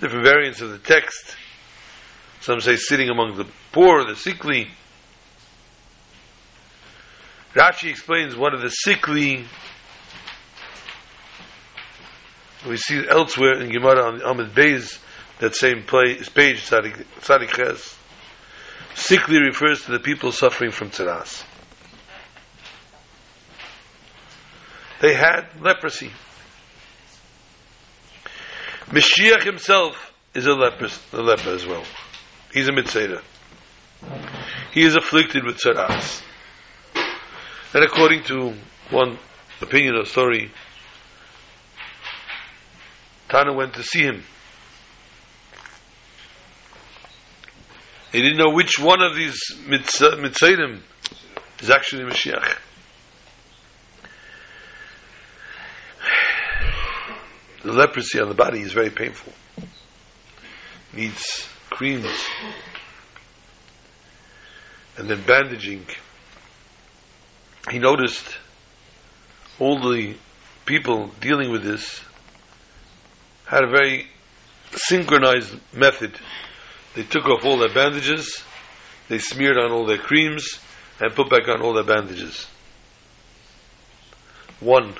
[0.00, 1.36] different variants of the text.
[2.40, 4.68] Some say sitting among the poor, the sickly.
[7.54, 9.44] Rashi explains one of the sickly.
[12.68, 14.98] We see elsewhere in Gemara on Ahmed Beis,
[15.38, 17.96] that same play, page, Tzadik Ches.
[18.94, 21.44] Sickly refers to the people suffering from tzaras.
[25.00, 26.10] They had leprosy.
[28.86, 31.84] Mashiach himself is a leper, a leper as well.
[32.52, 33.22] He's a metzora.
[34.72, 36.22] He is afflicted with tzaras.
[37.72, 38.54] And according to
[38.90, 39.18] one
[39.60, 40.50] opinion or story,
[43.28, 44.24] Tana went to see him.
[48.10, 50.80] He didn't know which one of these mitzvahim
[51.60, 52.56] is actually Mashiach.
[57.62, 59.32] the leprosy on the body is very painful.
[60.92, 62.06] Needs creams
[64.96, 65.86] and then bandaging.
[67.68, 68.38] He noticed
[69.58, 70.16] all the
[70.64, 72.00] people dealing with this
[73.46, 74.06] had a very
[74.72, 76.18] synchronized method.
[76.94, 78.42] They took off all their bandages,
[79.08, 80.60] they smeared on all their creams,
[81.00, 82.46] and put back on all their bandages.
[84.60, 84.94] One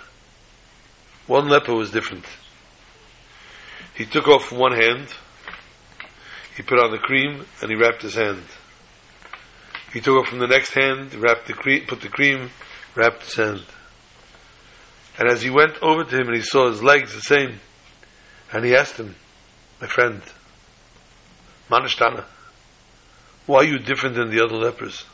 [1.27, 2.25] One leper was different.
[3.95, 5.09] He took off one hand,
[6.57, 8.43] he put on the cream, and he wrapped his hand.
[9.93, 12.51] He took it from the next hand, wrapped the cream, put the cream,
[12.95, 13.65] wrapped his hand.
[15.19, 17.61] And as he went over to him and he saw his legs the same,
[18.53, 19.17] and he asked him,
[19.81, 20.23] my friend,
[21.71, 22.25] Manishtana,
[23.47, 25.05] why are you different than the other lepers?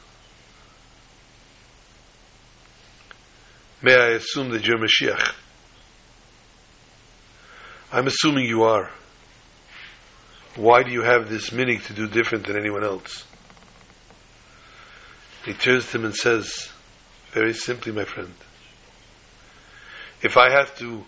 [3.83, 5.35] May I assume that you're Mashiach?
[7.93, 8.91] I'm assuming you are.
[10.57, 13.25] Why do you have this meaning to do different than anyone else?
[15.47, 16.71] He turns to him and says,
[17.31, 18.35] very simply, my friend,
[20.21, 21.05] if I have to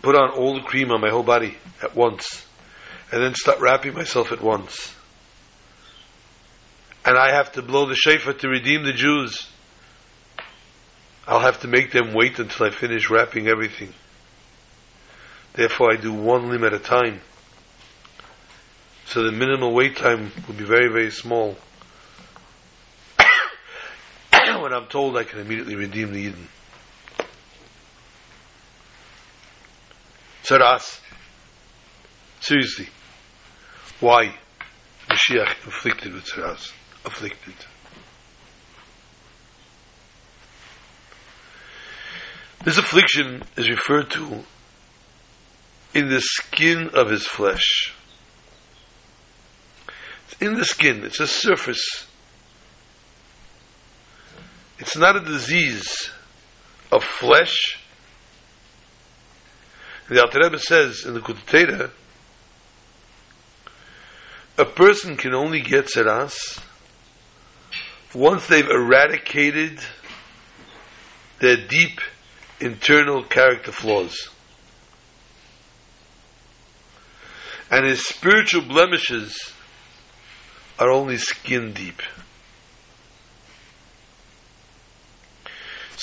[0.00, 2.46] put on all the cream on my whole body at once,
[3.12, 4.94] and then start wrapping myself at once,
[7.04, 9.46] and I have to blow the shofar to redeem the Jews,
[11.26, 13.92] I'll have to make them wait until I finish wrapping everything.
[15.52, 17.20] Therefore, I do one limb at a time.
[19.04, 21.58] So the minimal wait time will be very, very small.
[24.72, 26.46] When I'm told I can immediately redeem the Yidden.
[30.44, 30.98] Tzaras.
[32.40, 32.88] Seriously.
[34.00, 34.34] Why?
[35.10, 36.72] Mashiach afflicted with Tzaras.
[37.04, 37.52] Afflicted.
[42.64, 44.42] This affliction is referred to
[45.92, 47.92] in the skin of his flesh.
[50.30, 52.06] It's in the skin, it's a surface.
[54.82, 56.10] It's not a disease
[56.90, 57.78] of flesh.
[60.08, 61.92] The Alter Rebbe says in the Kutatera,
[64.58, 66.60] a person can only get tzaras
[68.12, 69.78] once they've eradicated
[71.38, 72.00] their deep
[72.58, 74.30] internal character flaws.
[77.70, 79.52] And his spiritual blemishes
[80.80, 82.02] are only skin deep.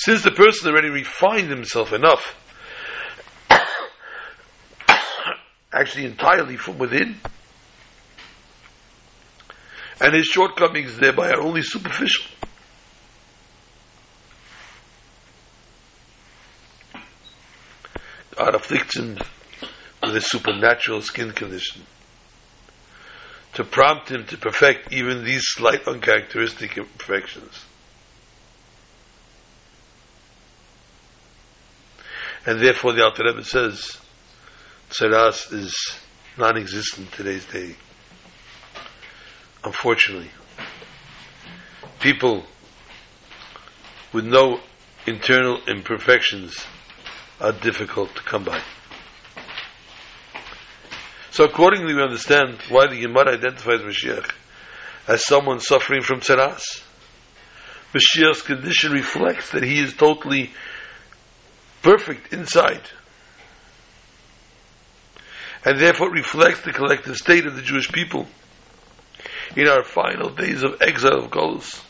[0.01, 2.33] Since the person already refined himself enough,
[5.73, 7.17] actually entirely from within,
[9.99, 12.23] and his shortcomings thereby are only superficial.
[18.37, 19.17] God afflicts him
[20.01, 21.81] with a supernatural skin condition
[23.55, 27.65] to prompt him to perfect even these slight uncharacteristic imperfections.
[32.49, 33.99] And therefore the Alter Rebbe says,
[34.89, 35.71] Tzaras is
[36.35, 37.75] non-existent today's day.
[39.63, 40.31] Unfortunately.
[41.99, 42.43] People
[44.11, 44.61] with no
[45.05, 46.65] internal imperfections
[47.39, 48.59] are difficult to come by.
[51.29, 54.31] So accordingly we understand why the Gemara identifies Mashiach
[55.07, 56.63] as someone suffering from tzaras.
[57.93, 60.49] Mashiach's condition reflects that he is totally
[61.81, 62.81] perfect inside.
[65.65, 68.27] And therefore reflects the collective state of the Jewish people
[69.55, 71.83] in our final days of exile of Golos.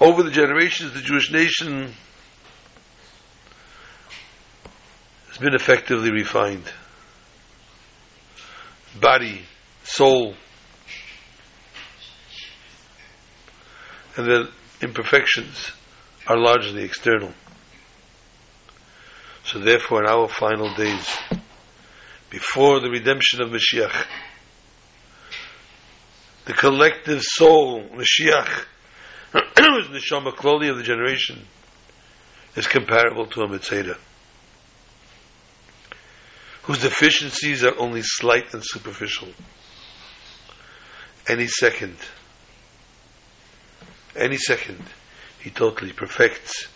[0.00, 1.94] Over the generations, the Jewish nation
[5.28, 6.64] has been effectively refined.
[8.98, 9.42] Body,
[9.82, 10.34] soul,
[14.16, 14.50] and the
[14.80, 15.72] imperfections
[16.30, 17.32] are largely external.
[19.44, 21.18] So therefore, in our final days,
[22.30, 24.06] before the redemption of Mashiach,
[26.44, 28.64] the collective soul, Mashiach,
[29.32, 31.46] who is Neshama Kloli of the generation,
[32.54, 33.96] is comparable to a Metzora
[36.62, 39.26] whose deficiencies are only slight and superficial.
[41.26, 41.96] Any second,
[44.14, 44.84] any second,
[45.42, 46.68] he totally perfects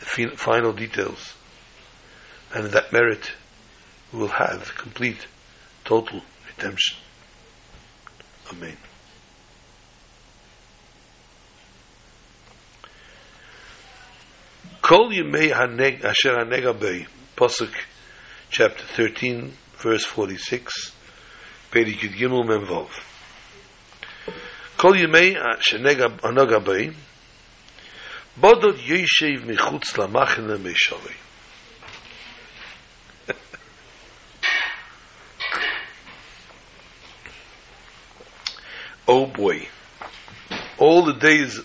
[0.00, 1.34] the final details.
[2.54, 3.32] And that merit,
[4.12, 5.26] we will have complete,
[5.84, 6.98] total redemption.
[8.52, 8.76] Amen.
[14.82, 17.06] Kol yemei haneg asher haneg
[17.36, 17.72] pasuk
[18.50, 20.92] chapter 13, verse 46,
[21.70, 22.90] Perikid Gimel Memvov.
[24.76, 26.60] Kol yemei shenega anoga
[28.40, 30.58] yeshev michutz lamachne
[39.08, 39.68] oh boy,
[40.78, 41.60] all the days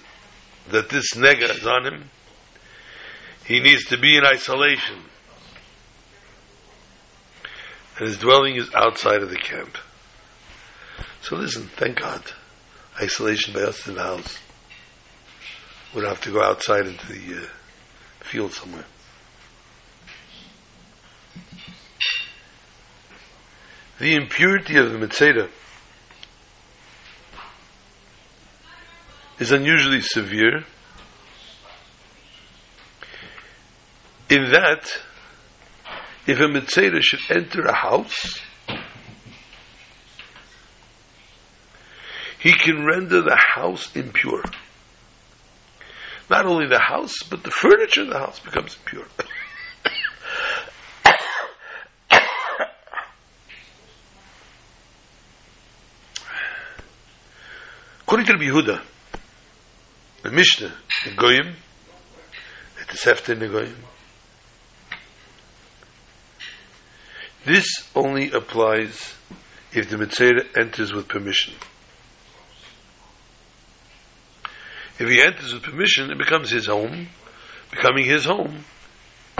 [0.70, 2.10] that this nega is on him,
[3.46, 4.98] he needs to be in isolation.
[7.98, 9.78] And his dwelling is outside of the camp.
[11.22, 12.22] So listen, thank God.
[13.02, 14.40] Isolation by us in the house.
[15.98, 17.48] Don't have to go outside into the uh,
[18.20, 18.86] field somewhere.
[23.98, 25.50] The impurity of the Metzora
[29.40, 30.66] is unusually severe
[34.30, 34.88] in that
[36.28, 38.40] if a Metzora should enter a house,
[42.38, 44.44] he can render the house impure.
[46.30, 49.06] Not only the house, but the furniture in the house becomes impure.
[58.02, 58.82] According to the Yehuda,
[60.24, 60.74] the Mishnah,
[61.04, 61.56] the Negaim,
[62.90, 63.76] the Sefta in the Negaim,
[67.46, 69.16] this only applies
[69.74, 71.54] if the Metzora enters with permission.
[75.00, 77.10] If he enters with permission, it becomes his home.
[77.72, 78.64] Becoming his home,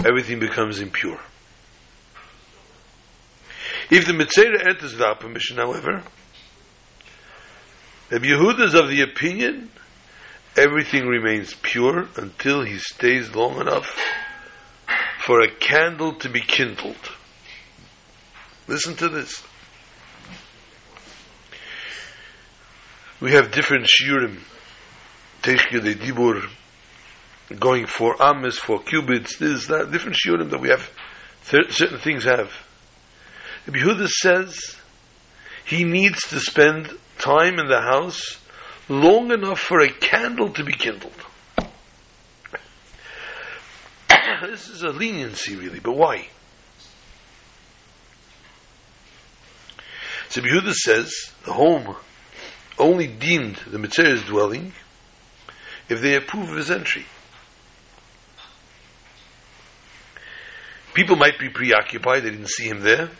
[0.04, 1.18] everything becomes impure.
[3.90, 6.02] If the Metzora enters without permission, however,
[8.10, 9.70] the Yehuda is of the opinion
[10.58, 13.96] everything remains pure until he stays long enough
[15.24, 16.96] for a candle to be kindled.
[18.66, 19.42] Listen to this.
[23.20, 24.38] We have different shiurim
[25.42, 26.48] Teichke de Dibur,
[27.58, 30.90] going for ames, for cubits, this, that, different shiurim that we have,
[31.42, 32.52] certain things have.
[33.66, 34.76] Yehuda says
[35.64, 38.38] he needs to spend time in the house
[38.88, 41.12] long enough for a candle to be kindled.
[44.42, 46.28] this is a leniency, really, but why?
[50.30, 51.96] So Yehuda says the home
[52.78, 54.72] only deemed the Metzora's dwelling
[55.88, 57.06] if they approve of his entry.
[60.94, 63.10] People might be preoccupied, they didn't see him there.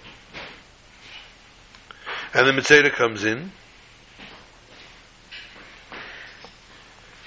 [2.35, 3.53] And the Metzora comes in.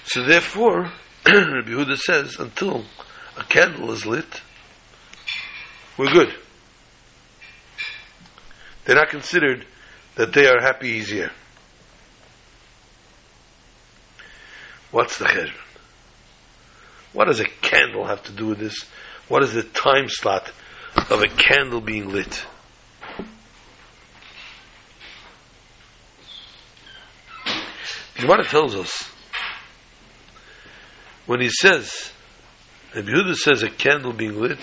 [0.04, 0.92] So therefore,
[1.26, 2.84] Rabbi Yehuda says, until
[3.36, 4.42] a candle is lit,
[5.96, 6.34] we're good.
[8.84, 9.64] They're not considered
[10.16, 11.30] that they are happy here.
[14.92, 15.52] What's the cheshbon?
[17.12, 18.84] What does a candle have to do with this?
[19.28, 20.52] What is the time slot
[21.10, 22.46] of a candle being lit?
[28.14, 29.10] Gemara tells us
[31.26, 32.12] when he says,
[32.94, 34.58] if Yehuda says a candle being lit,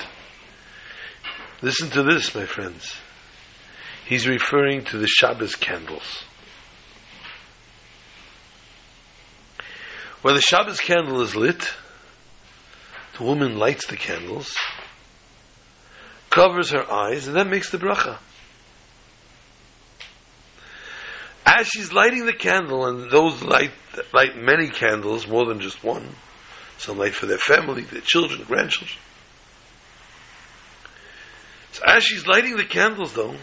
[1.62, 2.96] listen to this, my friends.
[4.06, 6.24] He's referring to the Shabbos candles.
[10.22, 11.74] When the Shabbos candle is lit,
[13.18, 14.54] the woman lights the candles,
[16.30, 18.18] covers her eyes, and then makes the bracha.
[21.46, 23.72] As she's lighting the candle, and those light
[24.14, 26.08] light many candles, more than just one.
[26.78, 29.00] Some light for their family, their children, grandchildren.
[31.72, 33.36] So as she's lighting the candles, though,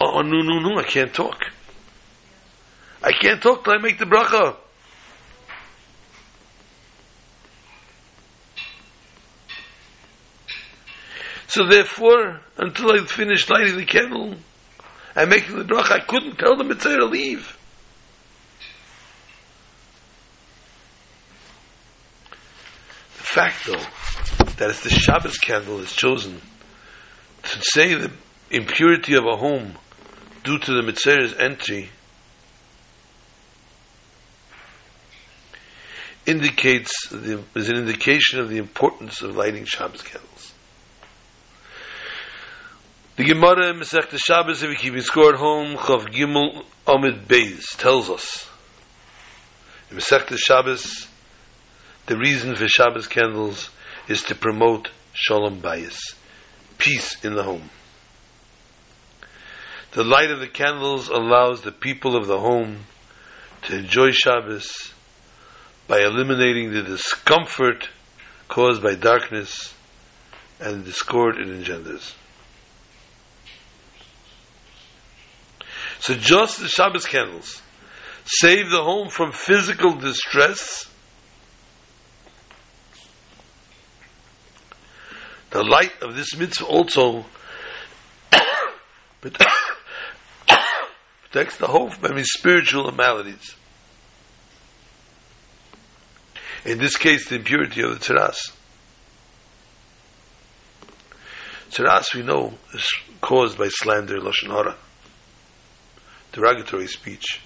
[0.00, 1.44] oh, oh no no no, I can't talk.
[3.02, 4.56] I can't talk till I make the bracha.
[11.50, 14.36] So therefore, until I finished lighting the candle
[15.16, 17.58] and making the bracha, I couldn't tell the metzora to leave.
[23.16, 26.40] The fact, though, that it's the Shabbos candle is chosen
[27.42, 28.12] to say the
[28.52, 29.72] impurity of a home
[30.44, 31.90] due to the metzora's entry
[36.26, 40.49] indicates the, is an indication of the importance of lighting Shabbos candles.
[43.20, 47.76] The Gemara in Masech Shabbos, if we keep score at home, Chav Gimel Amid Beis
[47.76, 48.48] tells us
[49.90, 51.06] in Masech Shabbos,
[52.06, 53.68] the reason for Shabbos candles
[54.08, 55.98] is to promote Shalom Bayis,
[56.78, 57.68] peace in the home.
[59.92, 62.86] The light of the candles allows the people of the home
[63.64, 64.94] to enjoy Shabbos
[65.86, 67.90] by eliminating the discomfort
[68.48, 69.74] caused by darkness
[70.58, 72.14] and the discord it engenders.
[76.00, 77.62] So just the Shabbos candles
[78.24, 80.90] save the home from physical distress
[85.50, 87.24] The light of this mitzvah also
[89.20, 89.56] protects
[91.56, 93.56] the home from any spiritual maladies.
[96.64, 98.52] In this case, the impurity of the tzeras.
[101.70, 102.86] Tzeras, we know, is
[103.20, 104.76] caused by slander, lashon hara,
[106.32, 107.40] derogatory speech,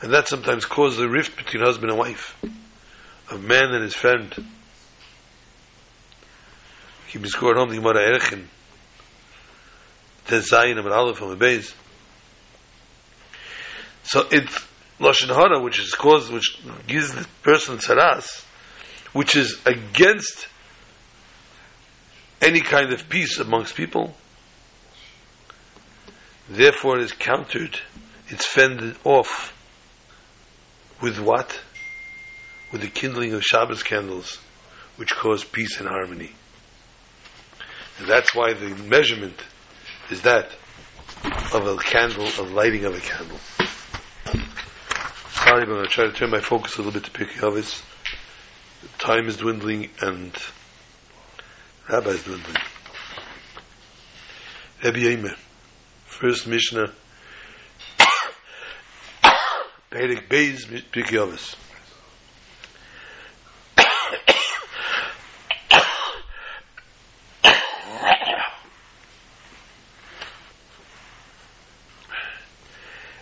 [0.00, 2.36] and that sometimes causes a rift between husband and wife,
[3.30, 4.34] of man and his friend.
[7.14, 8.16] Home, the Gemara
[10.26, 11.76] Tezayin Amar Aleph.
[14.02, 14.66] So it's
[14.98, 18.44] lashon hara, which is caused, which gives the person tzaras,
[19.12, 20.48] which is against
[22.42, 24.16] any kind of peace amongst people.
[26.48, 27.78] Therefore, it is countered,
[28.28, 29.52] it's fended off
[31.00, 31.60] with what?
[32.72, 34.38] With the kindling of Shabbos candles,
[34.96, 36.32] which cause peace and harmony.
[37.98, 39.40] And that's why the measurement
[40.10, 40.50] is that
[41.52, 43.38] of a candle, of lighting of a candle.
[45.30, 47.84] Sorry, I'm going to try to turn my focus a little bit to Pirkei.
[48.98, 50.36] Time is dwindling and
[51.88, 52.56] Rabbi is dwindling.
[54.82, 55.36] Rabbi Yemer,
[56.14, 56.92] first Mishnah,
[59.90, 61.56] Perek Beis Pirkei Avos.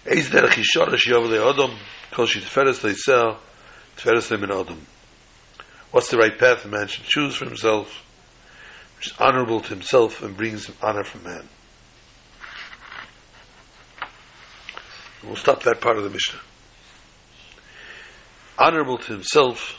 [0.04, 1.74] Eis derech yishorish yov le'odom,
[2.10, 3.38] kol shi teferes le'isel,
[3.96, 4.80] teferes le'min odom.
[5.90, 8.04] What's the right path a man should choose for himself,
[8.98, 11.48] which is honorable to himself and brings him honor from man.
[15.24, 16.40] We'll stop that part of the Mishnah.
[18.58, 19.78] Honorable to himself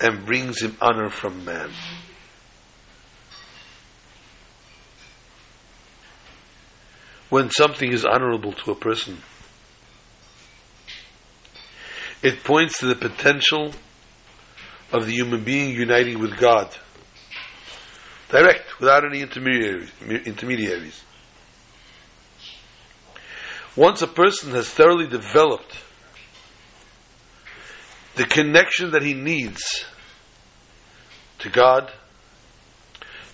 [0.00, 1.70] and brings him honor from man.
[7.28, 9.18] When something is honorable to a person,
[12.22, 13.72] it points to the potential
[14.92, 16.68] of the human being uniting with God.
[18.28, 19.90] Direct, without any intermediaries.
[20.02, 21.02] intermediaries.
[23.74, 25.76] Once a person has thoroughly developed
[28.16, 29.84] the connection that he needs
[31.38, 31.90] to God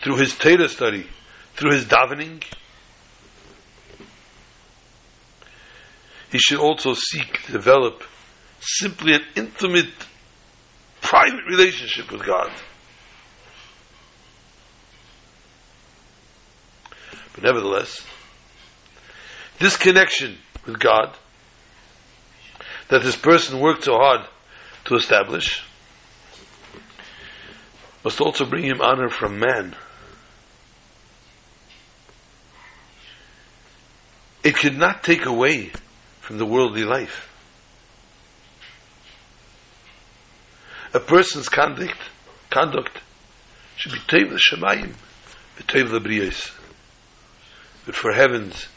[0.03, 1.07] through his Torah study,
[1.55, 2.45] through his davening,
[6.31, 8.05] he should also seek to develop
[8.61, 9.91] simply an intimate,
[11.01, 12.53] private relationship with God.
[17.35, 18.05] But nevertheless,
[19.59, 21.17] this connection with God
[22.89, 24.27] that this person worked so hard
[24.87, 25.63] to establish
[28.05, 29.75] must also bring him honor from man.
[34.45, 35.73] It could not take away
[36.21, 37.29] from the worldly life.
[40.95, 41.99] a person's conduct
[42.51, 42.99] conduct
[43.77, 44.95] should be taiv the shemayim,
[45.65, 46.53] taiv the briyos,
[47.85, 48.69] But for heavens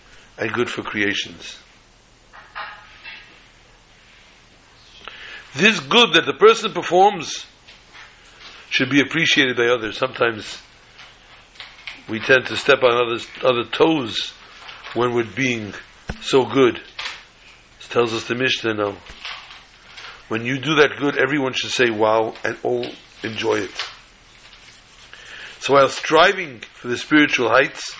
[0.41, 1.57] and good for creations.
[5.53, 7.45] This good that the person performs
[8.69, 9.97] should be appreciated by others.
[9.97, 10.57] Sometimes
[12.09, 14.33] we tend to step on others other toes
[14.95, 15.73] when we're being
[16.21, 16.81] so good.
[17.77, 18.97] This tells us the Mishnah now.
[20.27, 22.87] When you do that good, everyone should say wow and all
[23.21, 23.83] enjoy it.
[25.59, 27.93] So while striving for the spiritual heights,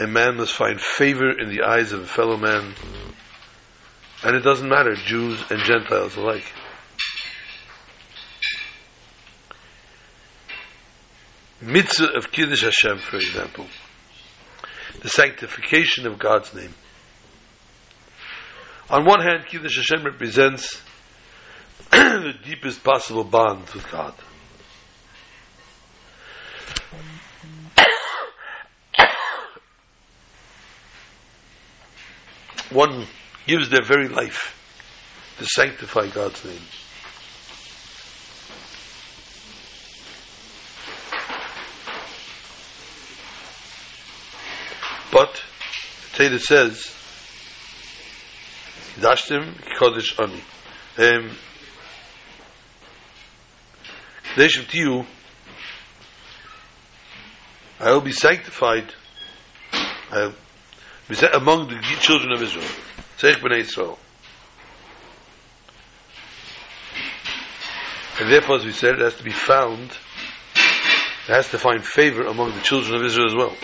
[0.00, 2.74] a man must find favor in the eyes of a fellow man.
[4.22, 6.44] And it doesn't matter, Jews and Gentiles alike.
[11.60, 13.66] Mitzvah of Kiddush Hashem, for example.
[15.02, 16.74] The sanctification of God's name.
[18.88, 20.82] On one hand, Kiddush Hashem represents
[21.90, 24.14] the deepest possible bond with God.
[32.70, 33.06] One
[33.46, 34.56] gives their very life
[35.38, 36.60] to sanctify God's name.
[45.12, 45.42] But,
[46.16, 46.94] the says,
[49.00, 50.42] Dashtim Kodesh Ani.
[50.98, 51.36] Um,
[54.36, 55.04] Deshim Tiyu,
[57.80, 58.94] I will be sanctified
[60.12, 60.34] I will
[61.32, 62.66] among the children of Israel.
[63.18, 63.98] Seich B'nai Israel.
[68.20, 69.90] And therefore, as we said, it has to be found
[71.30, 73.54] It has to find favor among the children of Israel as well.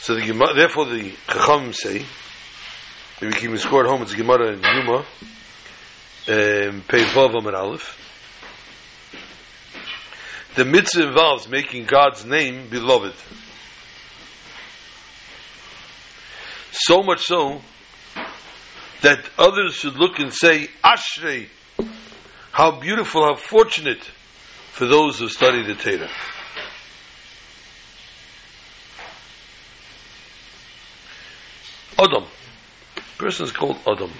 [0.00, 4.54] So the Gemara, therefore the Chacham say, if we keep score at home, it's Gemara
[4.54, 8.07] and Yuma, um, Pei Vav Amar Aleph.
[10.58, 13.14] The mitzvah involves making God's name beloved.
[16.72, 17.60] So much so
[19.02, 21.46] that others should look and say, Ashrei,
[22.50, 24.02] how beautiful, how fortunate
[24.72, 26.10] for those who study the Torah.
[31.96, 32.24] Adam.
[33.16, 34.10] Person is called Adam.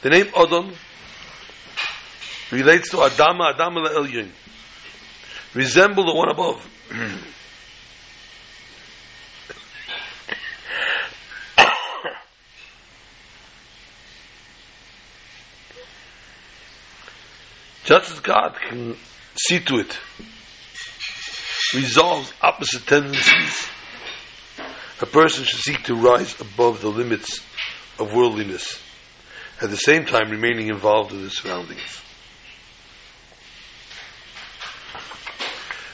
[0.00, 0.72] The name Adam
[2.50, 4.30] relates to Adama, Adama Elyon.
[5.54, 6.68] Resemble the one above.
[17.84, 18.96] Just as God can
[19.34, 19.98] see to it,
[21.74, 23.68] resolves opposite tendencies,
[25.00, 27.40] a person should seek to rise above the limits
[27.98, 28.78] of worldliness,
[29.62, 31.97] at the same time remaining involved in his surroundings.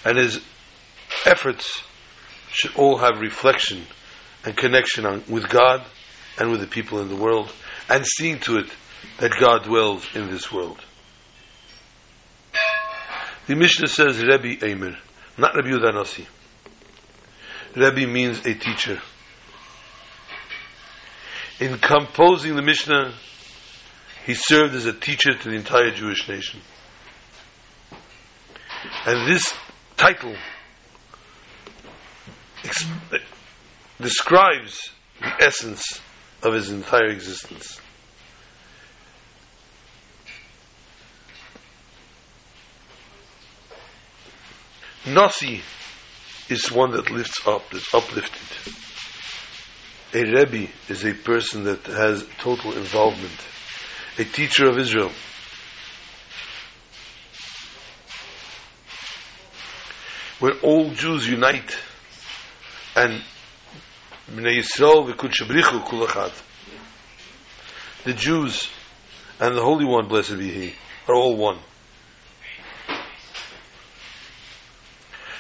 [0.05, 0.41] And his
[1.25, 1.83] efforts
[2.51, 3.83] should all have reflection
[4.45, 5.85] and connection on, with God
[6.39, 7.51] and with the people in the world,
[7.89, 8.67] and seeing to it
[9.19, 10.81] that God dwells in this world.
[13.47, 14.97] The Mishnah says Rebbe Eimer,
[15.37, 16.27] not Rebbe Yudanasi.
[17.77, 19.01] Rebbe means a teacher.
[21.61, 23.15] In composing the Mishnah,
[24.27, 26.61] he served as a teacher to the entire Jewish nation.
[29.07, 29.55] And this
[29.97, 30.37] title
[34.01, 34.91] describes
[35.21, 36.01] the essence
[36.43, 37.81] of his entire existence.
[45.07, 45.61] Nasi
[46.49, 48.75] is one that lifts up, that's uplifted.
[50.15, 53.33] A Rebbe is a person that has total involvement.
[54.19, 55.11] A teacher of Israel.
[60.45, 61.75] When all Jews unite
[62.95, 63.23] and.
[68.05, 68.69] The Jews
[69.41, 70.75] and the Holy One, blessed be He,
[71.09, 71.61] are all one.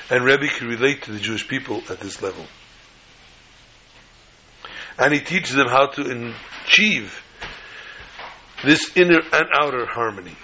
[0.08, 2.46] And Rebbe can relate to the Jewish people at this level.
[4.98, 6.34] And he teaches them how to
[6.64, 7.22] achieve
[8.64, 10.38] this inner and outer harmony.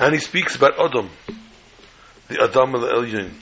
[0.00, 1.10] And he speaks about Adam,
[2.28, 3.34] the Adam al Elyon.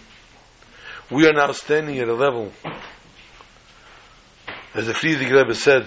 [1.08, 2.52] We are now standing at a level,
[4.74, 5.86] as the Frierdiker Rebbe said,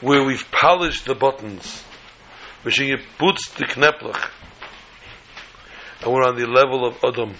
[0.00, 1.82] where we've polished the buttons,
[2.62, 4.30] puts the kneplach,
[6.02, 7.34] and we're on the level of Adam.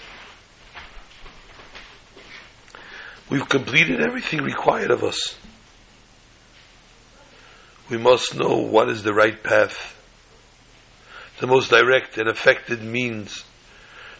[3.29, 5.37] We've completed everything required of us.
[7.89, 9.95] We must know what is the right path,
[11.41, 13.43] the most direct and effective means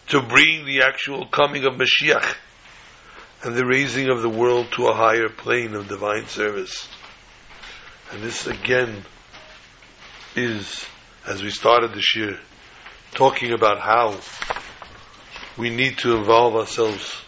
[0.07, 2.35] to bring the actual coming of Mashiach
[3.43, 6.89] and the raising of the world to a higher plane of divine service.
[8.11, 9.05] And this again
[10.35, 10.83] is,
[11.27, 12.39] as we started this year,
[13.13, 14.19] talking about how
[15.59, 17.21] we need to involve ourselves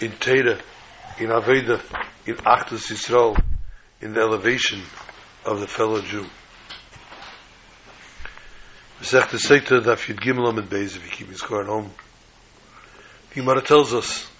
[0.00, 0.58] in Teda,
[1.18, 1.78] in Aveda,
[2.24, 3.38] in Achdus Yisrael,
[4.00, 4.80] in the elevation
[5.44, 6.24] of the fellow Jew.
[9.02, 11.90] Masech the Seita Daf Yud Gimel Amid Beis, if you keep his car at home.
[13.30, 14.30] The Gemara tells us,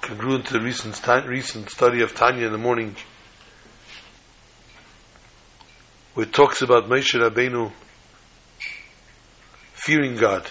[0.00, 2.96] congruent to the recent, recent study of Tanya in the morning,
[6.14, 7.70] where it talks about Moshe Rabbeinu
[9.74, 10.50] fearing God.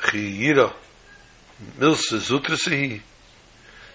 [0.00, 0.72] Chiyira,
[1.78, 3.02] milsa zutrasehi,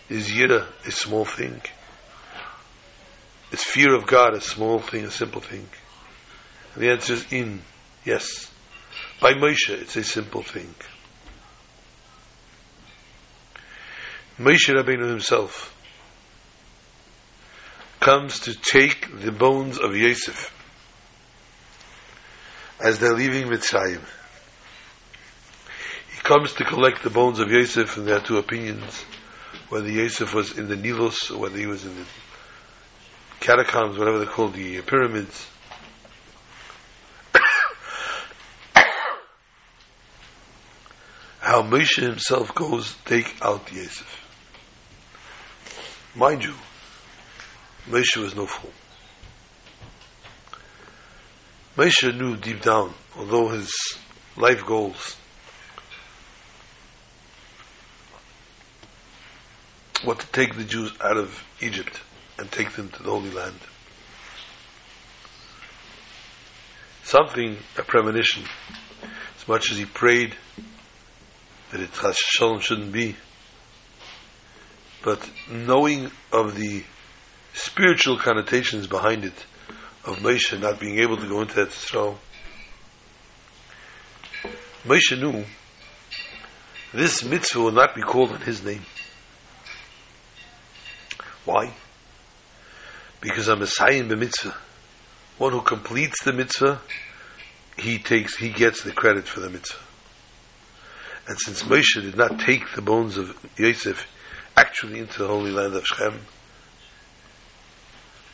[0.10, 1.60] is yira a small thing?
[3.52, 5.68] Is fear of God a small thing, a simple thing?
[6.78, 7.62] The answer is in,
[8.06, 8.52] yes.
[9.20, 10.76] By Moshe, it's a simple thing.
[14.38, 15.74] Moshe Rabbeinu himself
[18.00, 20.54] comes to take the bones of Yosef
[22.80, 24.02] as they're leaving Mitzrayim.
[26.16, 29.04] He comes to collect the bones of Yosef, and there are two opinions
[29.70, 32.06] whether Yosef was in the Nilos or whether he was in the
[33.40, 35.48] catacombs, whatever they're called, the pyramids.
[41.40, 44.24] How Moshe himself goes take out Yosef.
[46.16, 46.56] Mind you,
[47.88, 48.72] Moshe was no fool.
[51.78, 53.72] Moshe knew deep down, although his
[54.36, 55.16] life goals
[60.04, 62.00] what to take the Jews out of Egypt
[62.38, 63.60] and take them to the Holy Land.
[67.04, 68.44] Something, a premonition,
[69.40, 70.36] as much as he prayed
[71.72, 73.16] that it has Shalom shouldn't be,
[75.04, 76.84] but knowing of the
[77.54, 79.46] spiritual connotations behind it,
[80.06, 82.18] of Moshe not being able to go into that throne,
[84.86, 85.44] Moshe knew
[86.94, 88.86] this mitzvah will not be called in his name.
[91.44, 91.74] Why?
[93.20, 94.56] Because I'm a sayin b'mitzvah.
[95.38, 96.82] One who completes the mitzvah,
[97.78, 99.87] he takes, he gets the credit for the mitzvah.
[101.28, 104.08] And since Moshe did not take the bones of Yosef
[104.56, 106.22] actually into the holy land of Shechem,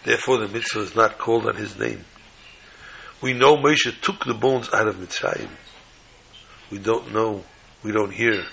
[0.04, 2.06] therefore the mitzvah is not called on his name.
[3.22, 5.50] We know Moshe took the bones out of Mitzrayim.
[6.70, 7.44] We don't know,
[7.82, 8.46] we don't hear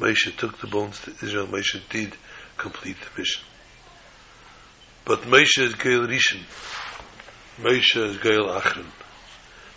[0.00, 1.46] Moshe took the bones to Israel.
[1.46, 2.16] Moshe did
[2.56, 3.42] complete the mission.
[5.04, 6.42] But Moshe is Gael Rishon.
[7.58, 8.86] Moshe is Gael Achron.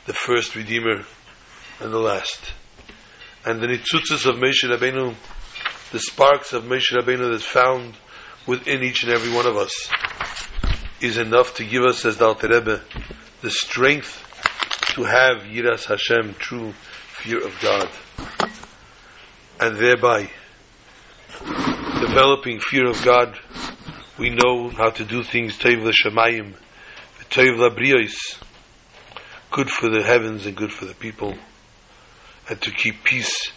[0.05, 1.03] The first Redeemer
[1.80, 2.53] and the last.
[3.47, 5.15] And the Nitzutzes of Moshe Rabbeinu,
[5.93, 7.93] the sparks of Moshe Rabbeinu that's found
[8.45, 9.89] within each and every one of us,
[10.99, 12.81] is enough to give us, as the Alter Rebbe,
[13.41, 14.21] the strength
[14.95, 17.89] to have Yiras Hashem, true fear of God.
[19.61, 20.29] And thereby,
[22.01, 23.39] developing fear of God
[24.19, 26.53] we know how to do things Teiv Shemayim,
[27.29, 28.43] Teiv Labriyos,
[29.51, 31.33] good for the heavens and good for the people,
[32.49, 33.51] and to keep peace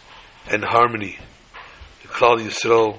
[0.51, 1.18] and harmony,
[2.03, 2.99] the Klal Yisrael,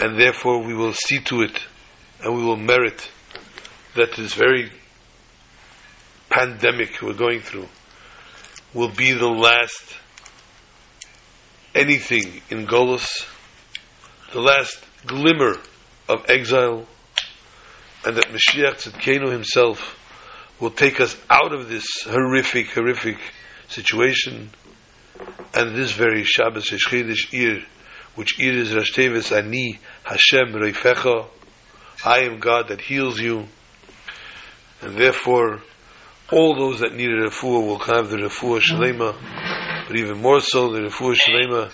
[0.00, 1.58] and therefore we will see to it,
[2.22, 3.10] and we will merit
[3.94, 4.70] that this very
[6.30, 7.68] pandemic we're going through
[8.72, 9.96] will be the last
[11.74, 13.06] anything in Golos,
[14.32, 15.56] the last glimmer
[16.08, 16.86] of exile,
[18.06, 19.98] and that Mashiach Tzidkenu himself
[20.58, 23.18] will take us out of this horrific, horrific
[23.72, 24.50] situation.
[25.54, 27.64] And this very Shabbos Heshchidish Iyar,
[28.14, 31.26] which Iyar is Rashtevis Ani Hashem Reifecha,
[32.04, 33.46] I am God that heals you.
[34.80, 35.62] And therefore,
[36.30, 40.72] all those that need a refuah will have the refuah shalema, but even more so
[40.72, 41.70] the refuah shalema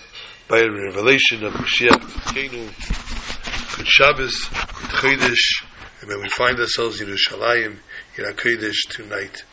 [0.47, 3.77] by a revelation of Mashiach Tzidkenu.
[3.77, 4.49] Good Shabbos,
[5.01, 7.77] good and when we find ourselves in Yerushalayim,
[8.17, 9.43] in Kodesh tonight.